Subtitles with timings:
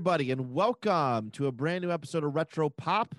[0.00, 3.14] everybody, and welcome to a brand new episode of Retro Pop.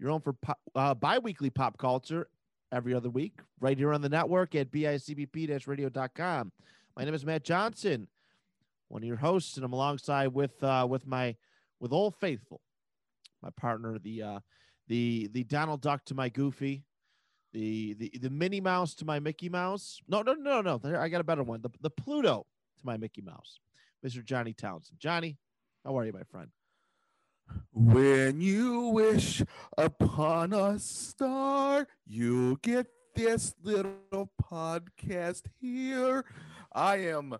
[0.00, 2.26] You're on for pop, uh, bi-weekly pop culture
[2.72, 6.52] every other week, right here on the network at bicbp-radio.com.
[6.96, 8.08] My name is Matt Johnson,
[8.88, 11.36] one of your hosts, and I'm alongside with uh, with my
[11.78, 12.60] with Old Faithful,
[13.40, 14.40] my partner, the uh,
[14.88, 16.82] the the Donald Duck to my Goofy,
[17.52, 20.00] the the the Minnie Mouse to my Mickey Mouse.
[20.08, 20.80] No, no, no, no.
[20.98, 21.62] I got a better one.
[21.62, 22.44] The the Pluto
[22.78, 23.60] to my Mickey Mouse.
[24.04, 24.24] Mr.
[24.24, 24.98] Johnny Townsend.
[24.98, 25.36] Johnny,
[25.84, 26.50] how are you, my friend?
[27.72, 29.42] When you wish
[29.76, 36.24] upon a star, you get this little podcast here.
[36.72, 37.34] I am,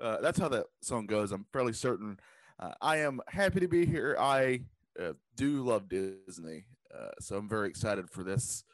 [0.00, 1.32] uh, that's how that song goes.
[1.32, 2.18] I'm fairly certain.
[2.58, 4.16] Uh, I am happy to be here.
[4.18, 4.60] I
[5.00, 8.64] uh, do love Disney, uh, so I'm very excited for this,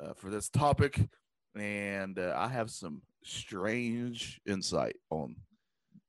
[0.00, 1.08] uh, for this topic,
[1.54, 5.36] and uh, I have some strange insight on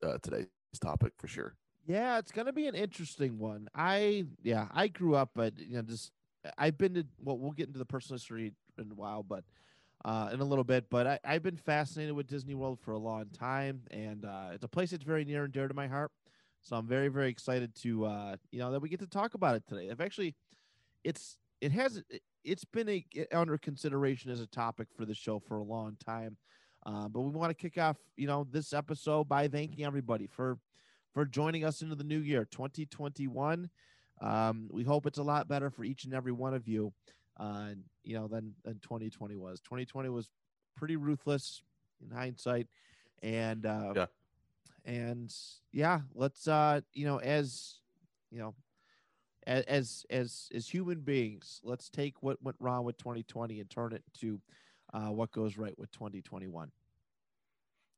[0.03, 0.47] uh, today's
[0.81, 1.55] topic for sure.
[1.85, 3.67] Yeah, it's gonna be an interesting one.
[3.73, 6.11] I yeah, I grew up, but you know, just
[6.57, 9.43] I've been to well, we'll get into the personal history in a while, but
[10.05, 10.89] uh, in a little bit.
[10.89, 14.63] But I, I've been fascinated with Disney World for a long time, and uh, it's
[14.63, 16.11] a place that's very near and dear to my heart.
[16.61, 19.55] So I'm very very excited to uh, you know that we get to talk about
[19.55, 19.89] it today.
[19.89, 20.35] I've actually,
[21.03, 22.03] it's it has
[22.43, 26.37] it's been a under consideration as a topic for the show for a long time.
[26.89, 30.57] Uh, but we want to kick off, you know, this episode by thanking everybody for
[31.13, 33.69] for joining us into the new year, 2021.
[34.21, 36.91] Um, we hope it's a lot better for each and every one of you,
[37.39, 37.69] uh,
[38.03, 39.59] you know, than than 2020 was.
[39.61, 40.29] 2020 was
[40.75, 41.61] pretty ruthless
[42.03, 42.67] in hindsight,
[43.21, 44.05] and uh, Yeah.
[44.85, 45.31] and
[45.71, 47.81] yeah, let's uh, you know, as
[48.31, 48.55] you know,
[49.45, 53.93] a- as as as human beings, let's take what went wrong with 2020 and turn
[53.93, 54.41] it to
[54.91, 56.71] uh, what goes right with 2021.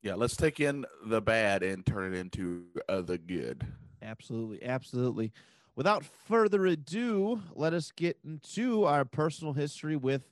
[0.01, 3.67] Yeah, let's take in the bad and turn it into uh, the good.
[4.01, 5.31] Absolutely, absolutely.
[5.75, 10.23] Without further ado, let us get into our personal history with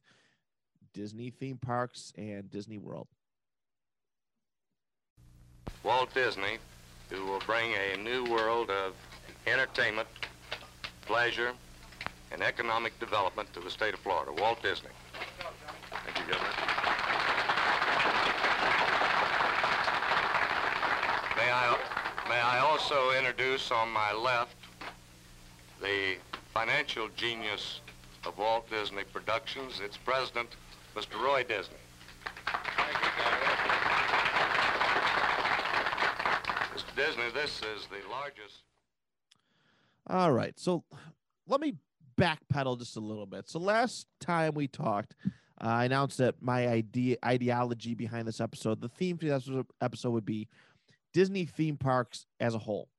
[0.93, 3.07] Disney theme parks and Disney World.
[5.83, 6.57] Walt Disney,
[7.09, 8.95] who will bring a new world of
[9.47, 10.07] entertainment,
[11.01, 11.53] pleasure,
[12.31, 14.31] and economic development to the state of Florida.
[14.41, 14.89] Walt Disney.
[16.05, 16.49] Thank you, Governor.
[21.37, 21.77] May I,
[22.29, 24.55] may I also introduce on my left
[25.81, 26.17] the
[26.53, 27.81] financial genius
[28.23, 30.49] of Walt Disney Productions, its president,
[30.95, 31.19] Mr.
[31.19, 31.73] Roy Disney.
[32.47, 32.53] You,
[36.75, 36.95] Mr.
[36.95, 38.61] Disney, this is the largest.
[40.05, 40.83] All right, so
[41.47, 41.73] let me
[42.15, 43.49] backpedal just a little bit.
[43.49, 45.15] So last time we talked,
[45.59, 49.49] uh, I announced that my idea ideology behind this episode, the theme for this
[49.81, 50.47] episode would be
[51.13, 52.89] Disney theme parks as a whole.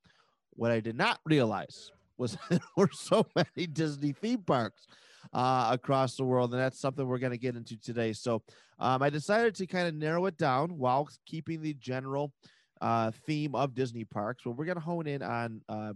[0.50, 4.86] What I did not realize was there were so many Disney theme parks
[5.32, 8.12] uh, across the world, and that's something we're going to get into today.
[8.12, 8.42] So
[8.78, 12.32] um, I decided to kind of narrow it down while keeping the general
[12.80, 14.42] uh, theme of Disney parks.
[14.44, 15.92] But we're going to hone in on uh,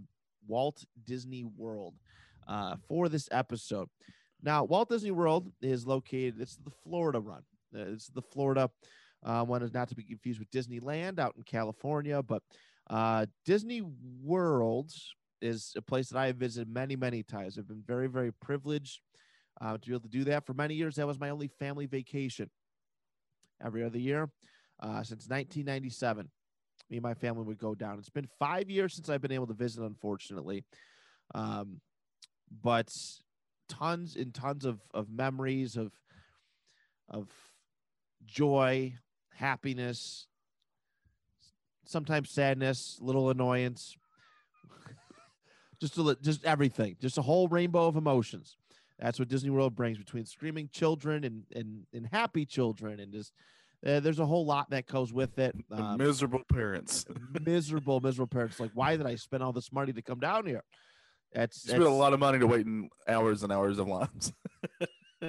[0.46, 1.94] Walt Disney World
[2.46, 3.88] uh, for this episode.
[4.42, 6.40] Now, Walt Disney World is located.
[6.40, 7.42] It's the Florida run.
[7.72, 8.70] It's the Florida
[9.24, 12.42] uh, one is not to be confused with Disneyland out in California, but
[12.90, 13.82] uh, Disney
[14.22, 14.92] World
[15.40, 17.58] is a place that I have visited many, many times.
[17.58, 19.00] I've been very, very privileged
[19.60, 20.96] uh, to be able to do that for many years.
[20.96, 22.50] That was my only family vacation
[23.64, 24.30] every other year
[24.80, 26.28] uh, since 1997.
[26.90, 27.98] Me and my family would go down.
[27.98, 30.64] It's been five years since I've been able to visit, unfortunately,
[31.34, 31.80] um,
[32.62, 32.88] but
[33.68, 35.92] tons and tons of of memories of
[37.08, 37.28] of
[38.26, 38.94] joy,
[39.34, 40.26] happiness,
[41.84, 43.96] sometimes sadness, little annoyance,
[45.80, 48.56] just a, just everything, just a whole rainbow of emotions.
[48.98, 53.32] That's what Disney World brings between screaming children and and, and happy children, and just
[53.86, 55.54] uh, there's a whole lot that goes with it.
[55.70, 57.04] Um, miserable parents.
[57.44, 58.58] miserable, miserable parents.
[58.58, 60.62] Like, why did I spend all this money to come down here?
[61.34, 64.32] That's, You spent a lot of money to wait in hours and hours of lines.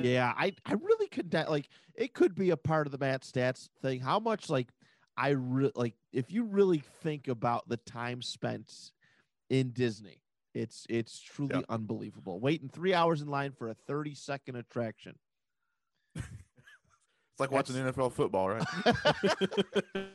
[0.02, 3.22] Yeah, I I really could that like it could be a part of the Matt
[3.22, 4.00] Stats thing.
[4.02, 4.70] How much like
[5.18, 8.92] I re- like if you really think about the time spent
[9.50, 10.22] in Disney.
[10.54, 11.66] It's it's truly Yep.
[11.70, 12.40] unbelievable.
[12.40, 15.18] Waiting three hours in line for a 30 second attraction.
[17.38, 18.64] It's like watching NFL football, right?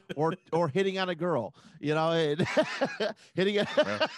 [0.16, 2.46] or or hitting on a girl, you know, and
[3.34, 4.08] hitting a,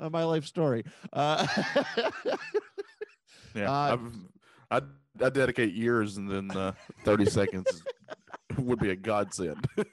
[0.00, 0.84] on my life story.
[1.12, 1.46] Uh,
[3.54, 4.00] Yeah, Uh, I've,
[4.74, 4.80] I
[5.24, 6.72] I dedicate years, and then uh,
[7.04, 7.82] thirty seconds
[8.58, 9.66] would be a godsend.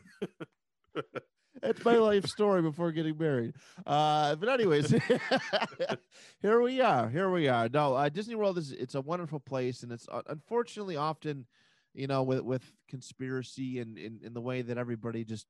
[1.62, 3.54] That's my life story before getting married.
[3.86, 4.89] Uh, but anyways,
[6.42, 7.07] here we are.
[7.07, 7.69] Here we are.
[7.69, 11.45] No, uh, Disney World is it's a wonderful place, and it's uh, unfortunately often,
[11.94, 15.45] you know, with with conspiracy and in, the way that everybody just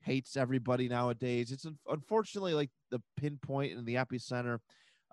[0.00, 1.52] hates everybody nowadays.
[1.52, 4.58] It's un- unfortunately like the pinpoint and the epicenter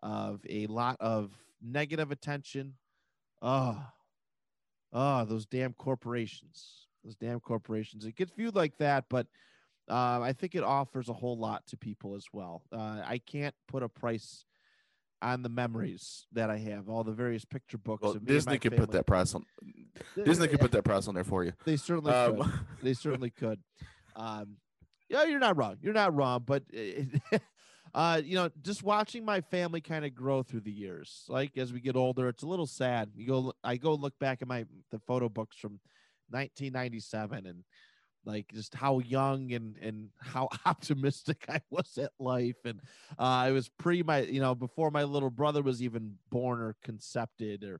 [0.01, 1.31] of a lot of
[1.62, 2.74] negative attention.
[3.42, 3.81] Oh,
[4.94, 6.88] oh, those damn corporations.
[7.04, 8.06] Those damn corporations.
[8.06, 9.28] It gets viewed like that, but
[9.89, 12.63] uh, I think it offers a whole lot to people as well.
[12.72, 14.45] Uh, I can't put a price
[15.22, 18.04] on the memories that I have, all the various picture books.
[18.04, 19.45] Well, Disney could put that price on.
[20.24, 21.54] Disney could put that price on there for you.
[21.66, 22.39] They certainly could.
[22.39, 23.60] Um, They certainly could.
[24.19, 24.57] Um,
[25.10, 25.78] yeah, you're not wrong.
[25.80, 26.42] You're not wrong.
[26.44, 27.22] But it,
[27.98, 31.74] uh, you know, just watching my family kind of grow through the years, like as
[31.74, 33.10] we get older, it's a little sad.
[33.16, 35.80] You go, I go look back at my the photo books from
[36.30, 37.64] 1997 and
[38.24, 42.58] like just how young and and how optimistic I was at life.
[42.66, 42.82] And
[43.18, 46.76] uh I was pre my you know before my little brother was even born or
[46.84, 47.80] concepted or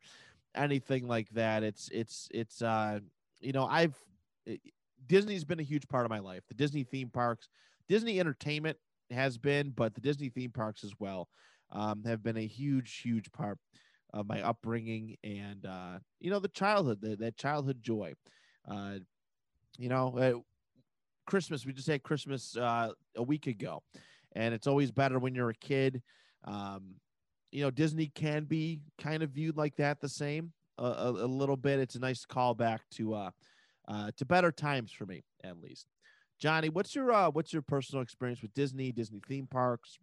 [0.56, 1.64] anything like that.
[1.64, 3.02] It's it's it's uh
[3.40, 3.96] you know I've
[4.48, 4.62] it-
[5.06, 6.44] Disney's been a huge part of my life.
[6.48, 7.50] The Disney theme parks
[7.88, 8.78] Disney entertainment
[9.12, 11.28] has been but the Disney theme parks as well
[11.72, 13.58] um have been a huge huge part
[14.14, 18.14] of my upbringing and uh you know the childhood the, that childhood joy.
[18.70, 19.00] Uh
[19.78, 20.34] you know uh,
[21.26, 23.84] christmas we just had christmas uh a week ago
[24.36, 26.02] and it's always better when you're a kid.
[26.46, 26.96] Um
[27.52, 31.28] you know disney can be kind of viewed like that the same a, a, a
[31.28, 31.80] little bit.
[31.80, 33.32] It's a nice callback to uh
[33.88, 35.88] uh to better times for me at least
[36.40, 39.98] johnny what's your uh what's your personal experience with disney disney theme parks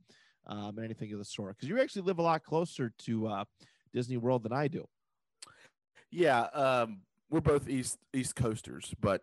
[0.46, 3.44] um and anything of the sort because you actually live a lot closer to uh
[3.92, 4.86] disney world than i do
[6.10, 7.00] Yeah, um,
[7.30, 9.22] we're both east East Coasters, but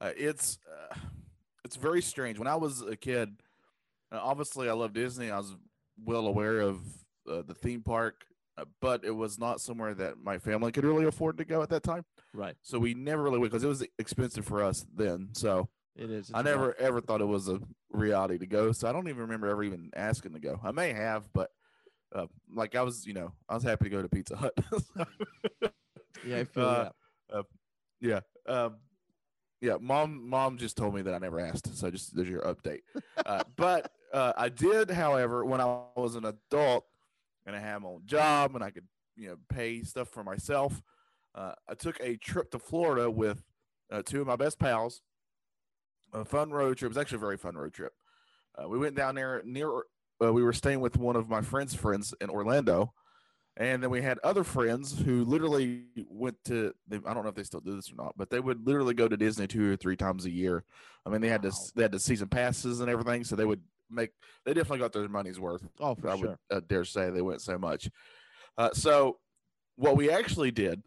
[0.00, 0.96] uh, it's uh,
[1.64, 2.38] it's very strange.
[2.38, 3.36] When I was a kid,
[4.12, 5.30] uh, obviously I love Disney.
[5.30, 5.54] I was
[6.02, 6.78] well aware of
[7.30, 8.24] uh, the theme park,
[8.56, 11.68] uh, but it was not somewhere that my family could really afford to go at
[11.70, 12.04] that time.
[12.32, 15.28] right So we never really went because it was expensive for us then.
[15.32, 17.60] So it is I never ever thought it was a
[17.90, 18.72] reality to go.
[18.72, 20.60] So I don't even remember ever even asking to go.
[20.62, 21.50] I may have, but
[22.14, 24.54] uh, like I was, you know, I was happy to go to Pizza Hut.
[26.24, 26.90] yeah i feel uh,
[27.30, 27.44] that
[28.00, 28.20] Yeah.
[28.46, 28.76] Um,
[29.60, 29.76] yeah.
[29.80, 31.76] Mom, mom just told me that I never asked.
[31.76, 32.80] So just there's your update.
[33.24, 36.84] Uh, but uh, I did, however, when I was an adult
[37.46, 40.82] and I had my own job and I could, you know, pay stuff for myself,
[41.34, 43.42] uh, I took a trip to Florida with
[43.90, 45.02] uh, two of my best pals.
[46.16, 46.88] A fun road trip.
[46.88, 47.92] It was actually a very fun road trip.
[48.56, 49.70] Uh, we went down there near.
[50.22, 52.94] Uh, we were staying with one of my friend's friends in Orlando,
[53.58, 56.72] and then we had other friends who literally went to.
[56.88, 58.94] They, I don't know if they still do this or not, but they would literally
[58.94, 60.64] go to Disney two or three times a year.
[61.04, 61.50] I mean, they had Wow.
[61.50, 61.72] this.
[61.76, 63.60] They had the season passes and everything, so they would
[63.90, 64.12] make.
[64.46, 65.68] They definitely got their money's worth.
[65.80, 67.90] oh for I sure would uh, dare say they went so much.
[68.56, 69.18] Uh, so
[69.76, 70.82] what we actually did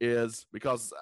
[0.00, 1.00] is because uh,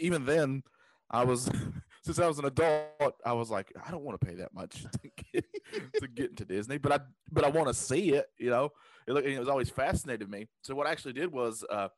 [0.00, 0.62] even then
[1.10, 1.50] I was
[2.14, 4.82] since I was an adult, I was like, I don't want to pay that much
[5.02, 5.44] to get,
[6.00, 7.00] to get into Disney, but I
[7.30, 8.26] but I want to see it.
[8.38, 8.70] You know,
[9.06, 10.48] it, it was always fascinated me.
[10.62, 11.88] So what I actually did was uh,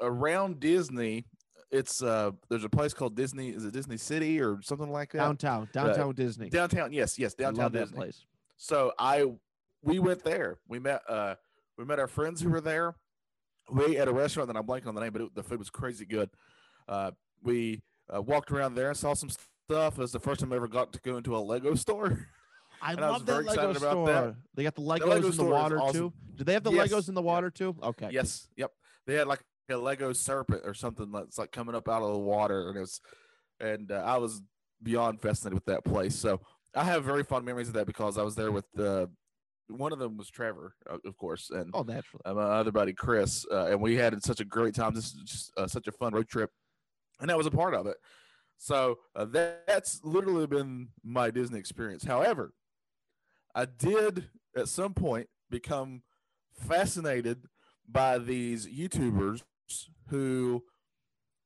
[0.00, 1.26] around Disney.
[1.70, 3.50] It's uh, there's a place called Disney.
[3.50, 5.18] Is it Disney City or something like that?
[5.18, 7.96] downtown downtown disney Downtown, yes, yes, downtown Disney.
[7.96, 8.24] place
[8.56, 9.26] So I
[9.82, 10.58] we went there.
[10.68, 11.34] We met uh
[11.76, 12.94] we met our friends who were there.
[13.70, 15.68] We at a restaurant that I'm blanking on the name, but it, the food was
[15.68, 16.30] crazy good.
[16.88, 17.10] Uh,
[17.42, 17.82] we
[18.14, 19.98] uh, walked around there and saw some stuff.
[19.98, 22.26] It was the first time I ever got to go into a Lego store.
[22.82, 24.22] I And I was love that very Lego excited about that.
[24.22, 24.36] store.
[24.54, 25.94] They got the Legos Lego in the water awesome.
[26.00, 26.12] too.
[26.36, 26.88] Do they have the Yes.
[26.92, 27.74] Legos in the water too?
[27.82, 28.08] Okay.
[28.12, 28.70] yes, yep.
[29.06, 32.18] They had like a Lego serpent or something that's like coming up out of the
[32.18, 33.00] water, and it was,
[33.60, 34.40] and uh, I was
[34.82, 36.14] beyond fascinated with that place.
[36.14, 36.40] So
[36.74, 39.06] I have very fond memories of that because I was there with uh,
[39.68, 42.22] one of them was Trevor, uh, of course, and Oh, naturally.
[42.24, 44.94] uh, my other buddy Chris, uh, and we had such a great time.
[44.94, 46.50] This is just uh, such a fun road trip,
[47.20, 47.96] and that was a part of it.
[48.58, 52.04] So uh, that, that's literally been my Disney experience.
[52.04, 52.52] However,
[53.54, 56.02] I did at some point become
[56.66, 57.44] fascinated
[57.88, 59.42] by these YouTubers
[60.08, 60.64] who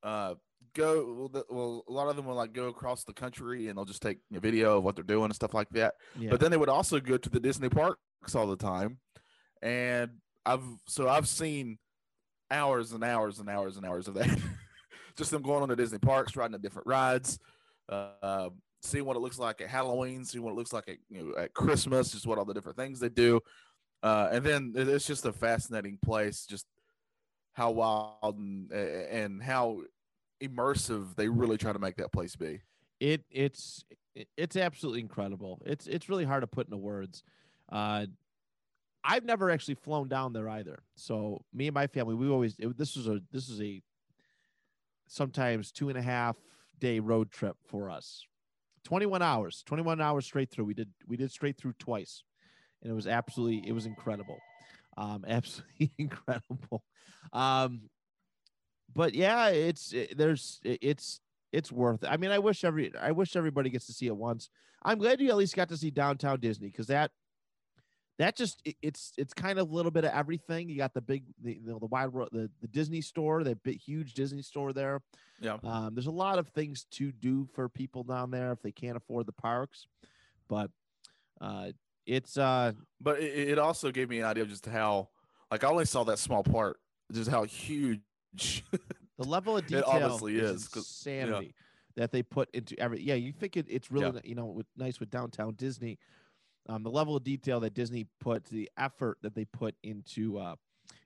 [0.03, 0.35] uh,
[0.75, 1.15] go.
[1.19, 3.85] Well, the- well, a lot of them will like go across the country and they'll
[3.85, 5.95] just take a video of what they're doing and stuff like that.
[6.19, 6.31] Yeah.
[6.31, 7.99] But then they would also go to the Disney parks
[8.35, 8.99] all the time,
[9.61, 10.11] and
[10.47, 11.79] I've so I've seen
[12.51, 14.29] hours and hours and hours and hours of that.
[15.17, 17.39] just them going on the Disney parks, riding the different rides,
[17.89, 18.51] uh,
[18.83, 21.43] seeing what it looks like at Halloween, seeing what it looks like at you know
[21.43, 23.41] at Christmas, just what all the different things they do,
[24.03, 26.47] uh, and then it's just a fascinating place.
[26.47, 26.67] Just
[27.55, 29.81] how wild and and how
[30.43, 32.61] immersive they really try to make that place be.
[33.01, 33.85] it it's
[34.37, 35.63] it's absolutely incredible.
[35.65, 37.23] It's it's really hard to put into words.
[37.71, 38.07] Uh,
[39.05, 40.83] I've never actually flown down there either.
[40.97, 43.83] So me and my family, we always it, this was a this is a
[45.13, 46.37] sometimes two and a half
[46.81, 48.25] day road trip for us.
[48.85, 50.65] Twenty one hours, twenty one hours straight through.
[50.65, 52.25] We did we did straight through twice,
[52.83, 54.39] and it was absolutely it was incredible,
[54.97, 56.83] um, absolutely incredible.
[57.33, 57.83] Um,
[58.95, 61.21] but yeah, it's it, there's it- it's
[61.53, 62.09] it's worth it.
[62.09, 64.51] I mean, I wish every I wish everybody gets to see it once.
[64.85, 67.13] I'm glad you at least got to see downtown Disney because that
[68.19, 70.69] that just it- it's it's kind of a little bit of everything.
[70.69, 73.81] You got the big the the, the wide world the, the Disney store, that big
[73.81, 75.01] huge Disney store there.
[75.41, 75.59] Yeah.
[75.65, 78.97] Um, there's a lot of things to do for people down there if they can't
[78.97, 79.87] afford the parks,
[80.49, 80.71] but
[81.41, 81.73] uh,
[82.07, 85.09] it's uh But it, it also gave me an idea of just how,
[85.51, 86.79] like, I only saw that small part,
[87.13, 88.01] just how huge.
[89.19, 91.55] the level of It detail obviously is, is, insanity
[91.97, 94.21] that they put into every yeah you think it, it's really Yeah.
[94.25, 95.99] you know with, nice with downtown disney
[96.69, 100.55] um, the level of detail that disney put the effort that they put into uh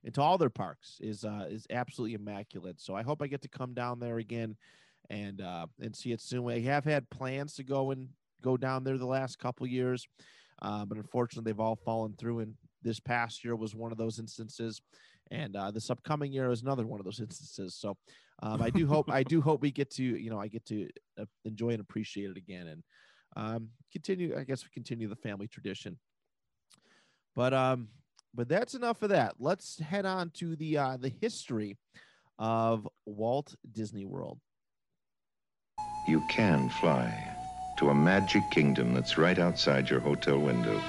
[0.05, 2.81] into all their parks is uh is absolutely immaculate.
[2.81, 4.57] So i hope i get to come down there again
[5.11, 6.49] and uh and see it soon.
[6.49, 8.09] I have had plans to go and
[8.43, 10.07] go down there the last couple years
[10.63, 14.19] uh, but unfortunately they've all fallen through and this past year was one of those
[14.19, 14.81] instances
[15.31, 17.75] and uh, this upcoming year is another one of those instances.
[17.75, 17.97] So
[18.43, 20.89] um, I do hope I do hope we get to you know I get to
[21.21, 22.83] uh, enjoy and appreciate it again and
[23.37, 25.99] um, continue I guess we continue the family tradition.
[27.35, 27.89] But um,
[28.35, 29.35] but that's enough of that.
[29.39, 31.77] Let's head on to the uh, the history
[32.39, 34.41] of Walt Disney World.
[36.09, 37.37] You can fly
[37.79, 40.81] to a magic kingdom that's right outside your hotel window.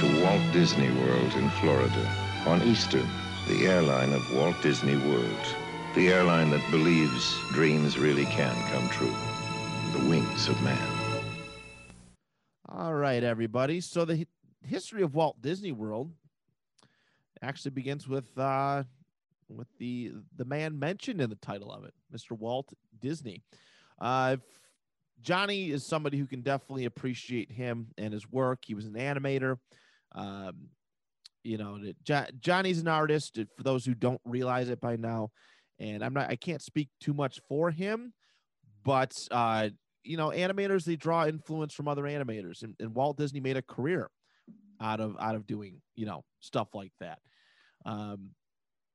[0.00, 2.10] To Walt Disney World in Florida
[2.46, 3.08] on Eastern,
[3.48, 5.54] the airline of Walt Disney World.
[5.94, 9.14] The airline that believes dreams really can come true.
[9.92, 10.95] The wings of man.
[12.78, 13.80] All right, everybody.
[13.80, 14.26] So the
[14.62, 16.12] history of Walt Disney World
[17.40, 18.82] actually begins with uh,
[19.48, 22.32] with the the man mentioned in the title of it, Mr.
[22.32, 23.42] Walt Disney.
[23.98, 24.36] Uh,
[25.22, 28.64] Johnny is somebody who can definitely appreciate him and his work.
[28.66, 29.56] He was an animator.
[30.14, 30.68] Um,
[31.44, 33.38] you know, Jo- Johnny's an artist.
[33.56, 35.30] For those who don't realize it by now,
[35.78, 38.12] and I'm not, I can't speak too much for him,
[38.84, 39.70] but uh,
[40.06, 43.62] you know, animators they draw influence from other animators, and, and Walt Disney made a
[43.62, 44.10] career
[44.80, 47.18] out of out of doing you know stuff like that.
[47.84, 48.30] Um,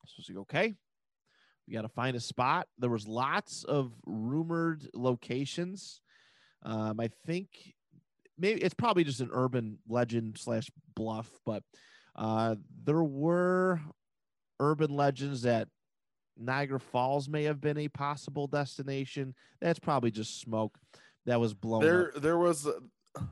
[0.05, 0.75] So it's like, okay,
[1.67, 2.67] we got to find a spot.
[2.77, 6.01] There was lots of rumored locations.
[6.63, 7.49] Um, I think
[8.39, 11.63] maybe it's probably just an urban legend slash bluff, but
[12.15, 13.79] uh, there were
[14.59, 15.67] urban legends that
[16.37, 19.35] Niagara Falls may have been a possible destination.
[19.61, 20.77] That's probably just smoke
[21.25, 22.21] that was blown there, up.
[22.21, 22.75] there was, a,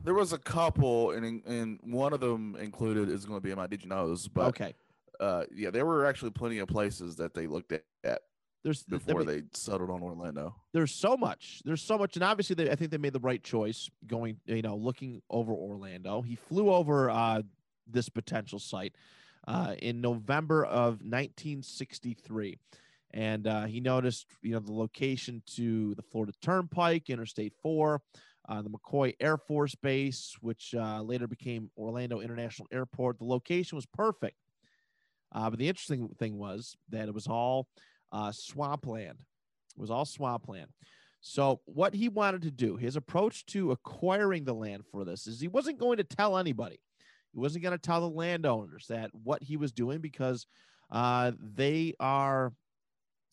[0.04, 3.56] there was a couple, and and one of them included is going to be in
[3.56, 4.74] my Did you knows, but okay.
[5.20, 8.20] uh, yeah, there were actually plenty of places that they looked at, at
[8.64, 10.54] There's I before mean, they settled on Orlando.
[10.72, 11.62] there's so much.
[11.64, 14.38] There's so much, and obviously, they, I think they made the right choice going.
[14.46, 16.22] You know, looking over Orlando.
[16.22, 17.42] He flew over uh,
[17.86, 18.96] this potential site
[19.46, 22.58] uh, in November of 1963,
[23.14, 28.02] and uh, he noticed, you know, the location to the Florida Turnpike, Interstate Four,
[28.48, 33.18] uh, the McCoy Air Force Base, which uh, later became Orlando International Airport.
[33.18, 34.36] The location was perfect.
[35.32, 37.68] Uh, but the interesting thing was that it was all
[38.12, 39.18] uh, swampland.
[39.76, 40.68] It was all swampland.
[41.20, 45.40] So what he wanted to do, his approach to acquiring the land for this is
[45.40, 46.80] he wasn't going to tell anybody.
[47.32, 50.46] He wasn't going to tell the landowners that what he was doing because
[50.90, 52.52] uh, they are,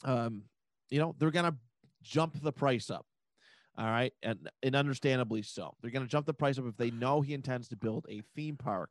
[0.04, 0.44] um,
[0.90, 1.58] you know, they're going to
[2.02, 3.06] jump the price up.
[3.78, 5.76] All right, and and understandably so.
[5.82, 8.22] They're going to jump the price up if they know he intends to build a
[8.34, 8.90] theme park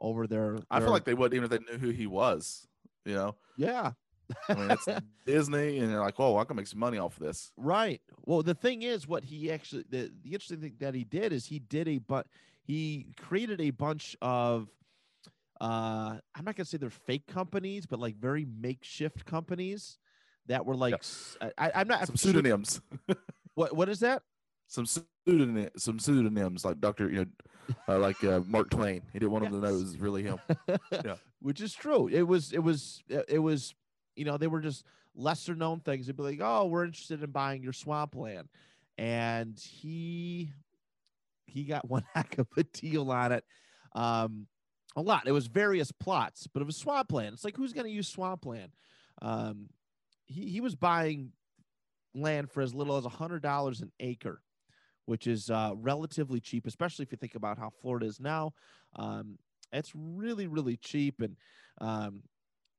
[0.00, 0.58] over there.
[0.70, 2.68] I feel like they would even if they knew who he was.
[3.04, 3.92] You know, yeah,
[4.48, 4.86] I mean, it's
[5.26, 8.00] Disney, and they're like, "Oh, I can make some money off of this." Right.
[8.24, 11.46] Well, the thing is, what he actually the, the interesting thing that he did is
[11.46, 12.26] he did a but
[12.62, 14.68] he created a bunch of
[15.60, 19.98] uh I'm not gonna say they're fake companies, but like very makeshift companies
[20.46, 21.02] that were like
[21.58, 22.80] I, am not Some sure- pseudonyms,
[23.54, 24.22] What what is that?
[24.68, 29.02] some pseudonym, some pseudonyms like Doctor, you know, uh, like uh, Mark Twain.
[29.12, 30.38] He didn't want them to know it was really him.
[31.04, 31.16] Yeah.
[31.42, 32.06] Which is true.
[32.06, 33.74] It was it was it was
[34.16, 36.06] you know they were just lesser known things.
[36.06, 38.48] They'd be like, oh, we're interested in buying your swampland,
[38.98, 40.52] and he
[41.46, 43.44] he got one heck of a deal on it.
[43.94, 44.46] Um,
[44.96, 45.26] a lot.
[45.26, 47.34] It was various plots, but it was swampland.
[47.34, 48.72] It's like who's going to use swampland?
[49.22, 49.68] Um,
[50.26, 51.32] he he was buying
[52.14, 54.42] land for as little as a hundred dollars an acre,
[55.06, 58.52] which is uh, relatively cheap, especially if you think about how Florida is now.
[58.96, 59.38] Um,
[59.72, 61.36] it's really really cheap, and
[61.80, 62.22] um,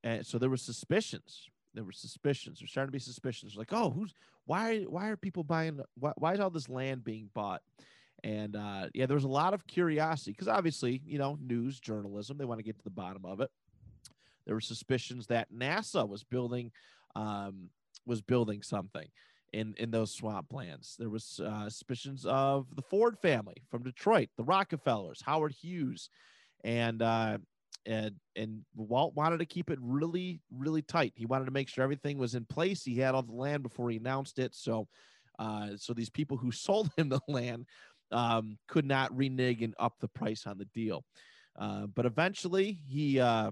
[0.04, 1.50] and so there were suspicions.
[1.74, 2.60] There were suspicions.
[2.60, 3.56] There's starting to be suspicions.
[3.56, 4.14] Like, oh, who's
[4.46, 4.82] why?
[4.82, 5.80] Why are people buying?
[5.98, 7.62] Why, why is all this land being bought?
[8.24, 12.38] And uh, yeah, there was a lot of curiosity because obviously, you know, news journalism,
[12.38, 13.50] they want to get to the bottom of it.
[14.46, 16.72] There were suspicions that NASA was building
[17.16, 17.70] um,
[18.06, 19.08] was building something
[19.54, 20.98] in in those swamplands.
[20.98, 26.10] There was uh, suspicions of the Ford family from Detroit, the Rockefellers, Howard Hughes,
[26.64, 27.38] and uh,
[27.86, 31.14] and and Walt wanted to keep it really really tight.
[31.16, 32.84] He wanted to make sure everything was in place.
[32.84, 34.56] He had all the land before he announced it.
[34.56, 34.88] So
[35.40, 37.66] uh, so these people who sold him the land
[38.12, 41.04] um, could not renege and up the price on the deal.
[41.58, 43.52] Uh, but eventually, he uh,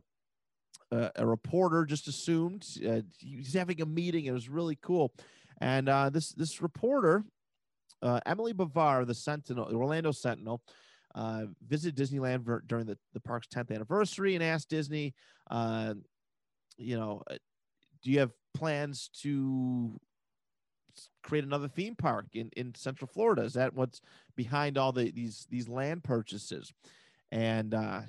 [0.91, 4.25] a reporter just assumed uh, he's having a meeting.
[4.25, 5.13] It was really cool,
[5.61, 7.23] and uh, this this reporter,
[8.01, 10.61] uh, Emily Bavar, the Sentinel, the Orlando Sentinel,
[11.15, 15.13] uh, visited Disneyland ver- during the, the park's 10th anniversary and asked Disney,
[15.49, 15.93] uh,
[16.77, 17.35] you know, uh,
[18.01, 19.99] do you have plans to
[21.23, 23.43] create another theme park in, in Central Florida?
[23.43, 24.01] Is that what's
[24.35, 26.71] behind all the these these land purchases?
[27.31, 28.01] And uh,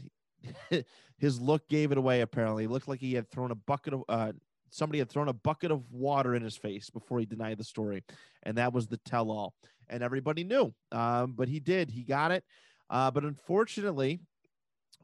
[1.19, 2.21] his look gave it away.
[2.21, 4.33] Apparently, it looked like he had thrown a bucket of uh,
[4.71, 8.05] somebody had thrown a bucket of water in his face before he denied the story,
[8.45, 9.55] and that was the tell-all.
[9.89, 11.91] And everybody knew, um, but he did.
[11.91, 12.45] He got it.
[12.91, 14.21] Uh, but unfortunately,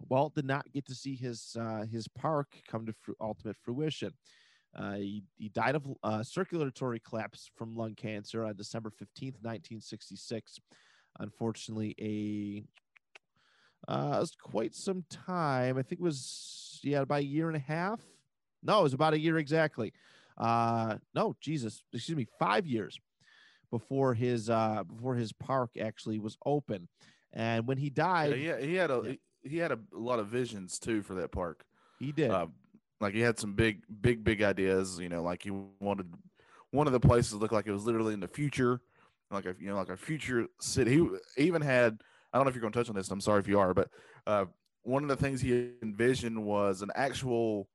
[0.09, 4.13] Walt did not get to see his uh, his park come to fru- ultimate fruition.
[4.77, 10.59] Uh, he, he died of uh, circulatory collapse from lung cancer on December 15th, 1966.
[11.19, 12.63] Unfortunately, a
[13.91, 15.79] uh, it was quite some time.
[15.79, 18.01] I think it was yeah about a year and a half.
[18.63, 19.93] No, it was about a year exactly.
[20.37, 22.99] Uh, no, Jesus, excuse me, five years
[23.71, 26.89] before his uh before his park actually was open.
[27.37, 29.13] And when he Yeah, died, he, he had a Yeah.
[29.51, 31.65] he, had a, lot of visions too for that park.
[32.01, 32.31] he did.
[32.31, 32.47] Uh,
[32.99, 34.99] like he had some big, big, big ideas.
[34.99, 36.13] You know, like he wanted
[36.71, 38.81] one of the places to look like it was literally in the future,
[39.31, 40.99] like a you know like a future city.
[41.37, 42.01] He even had
[42.33, 43.11] I don't know if you're going to touch on this.
[43.11, 43.91] I'm sorry if you are, but
[44.27, 44.47] uh,
[44.83, 47.69] one of the things he envisioned was an actual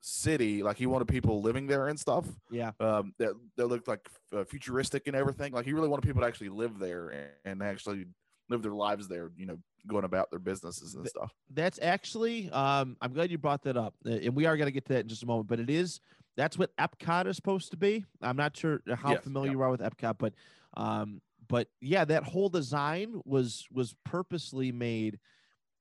[0.00, 0.62] city.
[0.64, 2.26] Like he wanted people living there and stuff.
[2.50, 2.72] yeah.
[2.80, 5.52] Um, that that looked like uh, futuristic and everything.
[5.52, 8.06] Like he really wanted people to actually live there and, and actually
[8.48, 9.30] live their lives there.
[9.36, 11.32] You know, going about their businesses and stuff.
[11.52, 13.94] That's actually um I'm glad you brought that up.
[14.04, 16.00] And we are going to get to that in just a moment, but it is
[16.36, 18.04] that's what Epcot is supposed to be.
[18.22, 19.52] I'm not sure how Yes, familiar yeah.
[19.52, 20.34] you are with Epcot, but
[20.76, 25.18] um but yeah, that whole design was was purposely made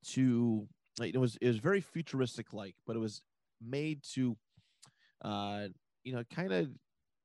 [0.10, 0.67] to
[1.01, 3.21] it was it was very futuristic like, but it was
[3.62, 4.38] made to
[5.23, 5.67] uh
[6.03, 6.69] you know kind of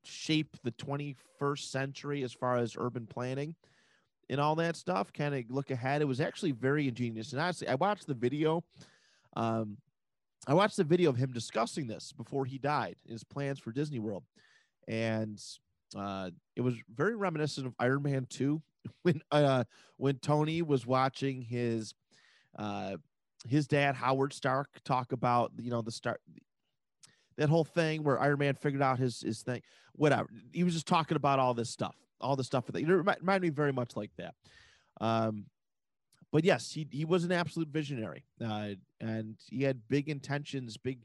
[0.04, 3.54] shape the 21st century as far as urban planning
[4.32, 6.02] and all that stuff kind of look ahead.
[6.02, 8.64] It was actually very ingenious and honestly i watched the video
[9.36, 9.76] um
[10.46, 13.98] i watched the video of him discussing this before he died his plans for disney
[13.98, 14.24] world
[14.88, 15.40] and
[15.96, 18.62] uh, it was very reminiscent of Iron Man Two
[19.02, 19.64] when uh,
[19.96, 21.94] when Tony was watching his
[22.58, 22.96] uh,
[23.48, 26.20] his dad Howard Stark talk about you know the start
[27.36, 29.62] that whole thing where Iron Man figured out his his thing
[29.94, 30.28] whatever.
[30.52, 32.94] He was just talking about all this stuff all the stuff for that you know,
[32.94, 34.34] remind, remind me very much like that
[35.00, 35.46] um
[36.32, 41.00] but yes he he was an absolute visionary uh, and he had big intentions big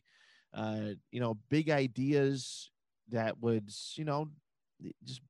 [0.54, 2.70] uh you know big ideas
[3.10, 4.30] that would you know
[5.04, 5.22] just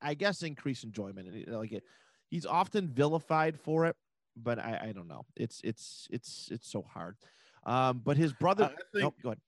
[0.00, 1.84] I guess increase enjoyment and like it
[2.28, 3.96] he's often vilified for it
[4.36, 5.24] but I, I don't know.
[5.36, 7.16] It's it's it's it's so hard.
[7.66, 8.64] Um, but his brother.
[8.64, 9.38] I think, oh, go ahead.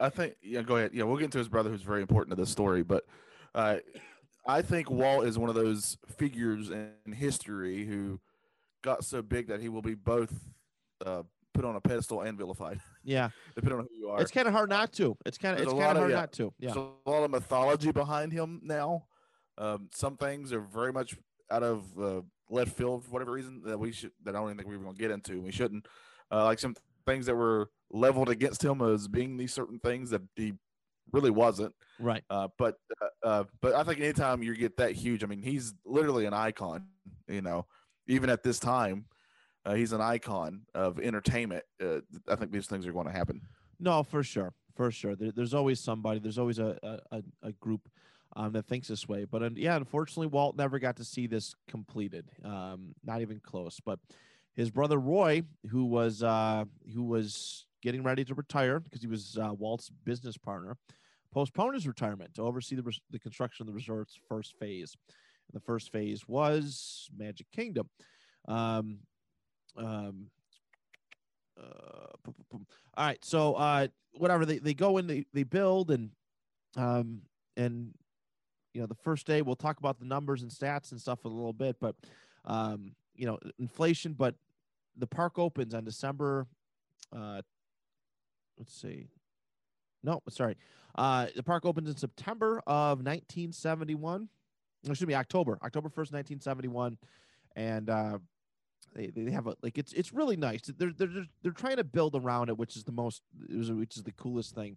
[0.00, 0.90] I think yeah, go ahead.
[0.92, 2.82] Yeah, we'll get into his brother, who's very important to this story.
[2.82, 3.04] But
[3.54, 3.76] uh,
[4.46, 8.20] I think Walt is one of those figures in history who
[8.82, 10.32] got so big that he will be both
[11.04, 11.22] uh,
[11.54, 12.80] put on a pedestal and vilified.
[13.06, 14.22] Yeah, depending on who you are.
[14.22, 15.14] It's kind of hard not to.
[15.26, 16.54] It's kind of it's kind of hard yeah, not to.
[16.58, 19.04] Yeah, there's a lot of mythology behind him now.
[19.58, 21.14] Um, some things are very much
[21.50, 24.56] out of uh, left field for whatever reason that we should that I don't even
[24.56, 25.42] think we were going to get into.
[25.42, 25.86] We shouldn't
[26.32, 30.22] uh, like some things that were leveled against him as being these certain things that
[30.36, 30.54] he
[31.12, 31.74] really wasn't.
[31.98, 32.24] Right.
[32.30, 35.74] Uh, but uh, uh, but I think anytime you get that huge, I mean, he's
[35.84, 36.86] literally an icon.
[37.28, 37.66] You know,
[38.06, 39.06] even at this time,
[39.64, 41.64] uh, he's an icon of entertainment.
[41.82, 43.40] Uh, I think these things are going to happen.
[43.80, 45.16] No, for sure, for sure.
[45.16, 46.20] There, there's always somebody.
[46.20, 47.88] There's always a a, a group
[48.36, 49.24] um, that thinks this way.
[49.24, 52.30] But yeah, unfortunately, Walt never got to see this completed.
[52.44, 53.80] Um, not even close.
[53.84, 53.98] But
[54.54, 59.38] his brother Roy, who was uh, who was getting ready to retire because he was
[59.40, 60.76] uh, Walt's business partner,
[61.32, 64.96] postponed his retirement to oversee the, res- the construction of the resort's first phase.
[65.52, 67.90] And the first phase was Magic Kingdom.
[68.48, 68.98] Um,
[69.76, 70.26] um,
[71.60, 72.30] uh,
[72.96, 76.10] all right, so uh, whatever they, they go in, they, they build and
[76.76, 77.20] um,
[77.56, 77.92] and
[78.72, 81.28] you know the first day we'll talk about the numbers and stats and stuff a
[81.28, 81.94] little bit but
[82.44, 84.34] um you know inflation but
[84.96, 86.46] the park opens on december
[87.16, 87.40] uh
[88.58, 89.08] let's see.
[90.02, 90.56] No sorry.
[90.94, 94.28] Uh the park opens in september of 1971
[94.86, 96.98] excuse me october october 1st 1971
[97.56, 98.18] and uh
[98.94, 100.60] they, they have a like it's it's really nice.
[100.78, 104.12] They're, they're they're trying to build around it which is the most which is the
[104.12, 104.76] coolest thing.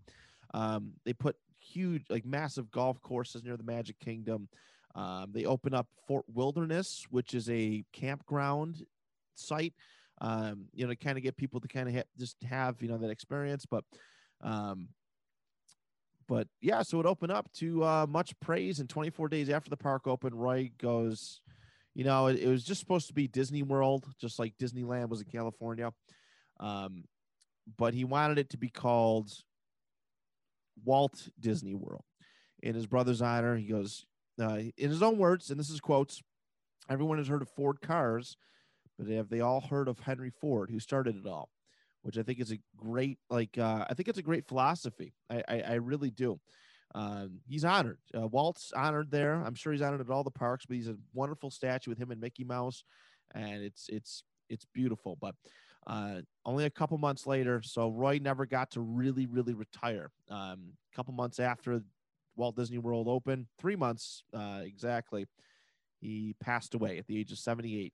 [0.53, 4.47] Um they put huge, like massive golf courses near the Magic Kingdom.
[4.95, 8.85] Um, they open up Fort Wilderness, which is a campground
[9.35, 9.73] site.
[10.19, 12.87] Um, you know, to kind of get people to kind of ha- just have you
[12.87, 13.65] know that experience.
[13.65, 13.83] But,
[14.41, 14.89] um,
[16.27, 18.79] but yeah, so it opened up to uh, much praise.
[18.79, 21.41] And 24 days after the park opened, Roy goes,
[21.93, 25.21] you know, it, it was just supposed to be Disney World, just like Disneyland was
[25.21, 25.91] in California.
[26.59, 27.03] Um,
[27.77, 29.31] but he wanted it to be called
[30.83, 32.03] Walt Disney World.
[32.61, 34.05] In his brother's honor, he goes,
[34.41, 36.21] uh, in his own words, and this is quotes
[36.89, 38.37] everyone has heard of Ford cars,
[38.97, 41.49] but have they all heard of Henry Ford, who started it all?
[42.03, 45.13] Which I think is a great, like, uh, I think it's a great philosophy.
[45.29, 46.39] I, I, I really do.
[46.95, 47.99] Um, he's honored.
[48.17, 49.33] Uh, Walt's honored there.
[49.33, 52.11] I'm sure he's honored at all the parks, but he's a wonderful statue with him
[52.11, 52.83] and Mickey Mouse,
[53.35, 55.17] and it's it's it's beautiful.
[55.19, 55.35] But
[55.85, 60.11] uh, only a couple months later, so Roy never got to really, really retire.
[60.29, 61.81] Um, a couple months after
[62.35, 65.27] Walt Disney World opened, three months uh, exactly,
[65.99, 67.93] he passed away at the age of 78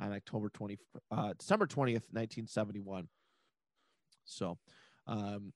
[0.00, 0.78] on October 20,
[1.10, 3.08] uh, December 20th, 1971.
[4.24, 4.58] So,
[5.06, 5.52] um,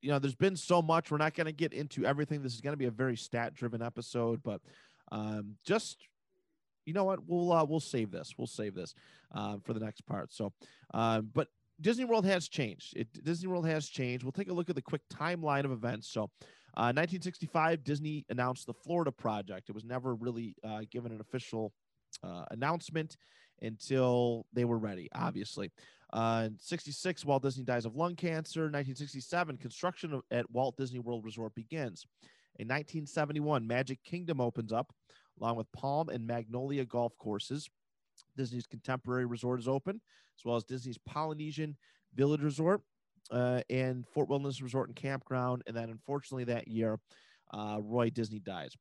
[0.00, 1.10] you know, there's been so much.
[1.10, 2.42] We're not going to get into everything.
[2.42, 4.60] This is going to be a very stat driven episode, but
[5.12, 5.98] um, just
[6.86, 7.20] you know what?
[7.26, 8.34] We'll uh, we'll save this.
[8.36, 8.94] We'll save this
[9.34, 10.32] uh, for the next part.
[10.32, 10.52] So,
[10.94, 11.48] uh, but
[11.80, 12.96] Disney World has changed.
[12.96, 14.24] It, Disney World has changed.
[14.24, 16.10] We'll take a look at the quick timeline of events.
[16.10, 16.30] So,
[16.74, 19.68] 1965, uh, Disney announced the Florida Project.
[19.68, 21.72] It was never really uh, given an official
[22.22, 23.16] uh, announcement
[23.62, 25.08] until they were ready.
[25.14, 25.70] Obviously,
[26.14, 28.62] in 66, Walt Disney dies of lung cancer.
[28.62, 32.06] 1967, construction at Walt Disney World Resort begins.
[32.58, 34.92] In 1971, Magic Kingdom opens up
[35.40, 37.68] along with Palm and Magnolia golf courses.
[38.36, 40.00] Disney's Contemporary Resort is open,
[40.38, 41.76] as well as Disney's Polynesian
[42.14, 42.82] Village Resort
[43.30, 45.62] uh, and Fort Wilderness Resort and Campground.
[45.66, 46.98] And then, unfortunately, that year,
[47.52, 48.76] uh, Roy Disney dies.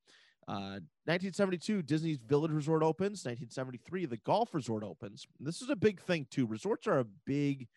[0.50, 3.24] Uh, 1972, Disney's Village Resort opens.
[3.24, 5.28] 1973, the Golf Resort opens.
[5.38, 6.48] And this is a big thing too.
[6.48, 7.68] Resorts are a big,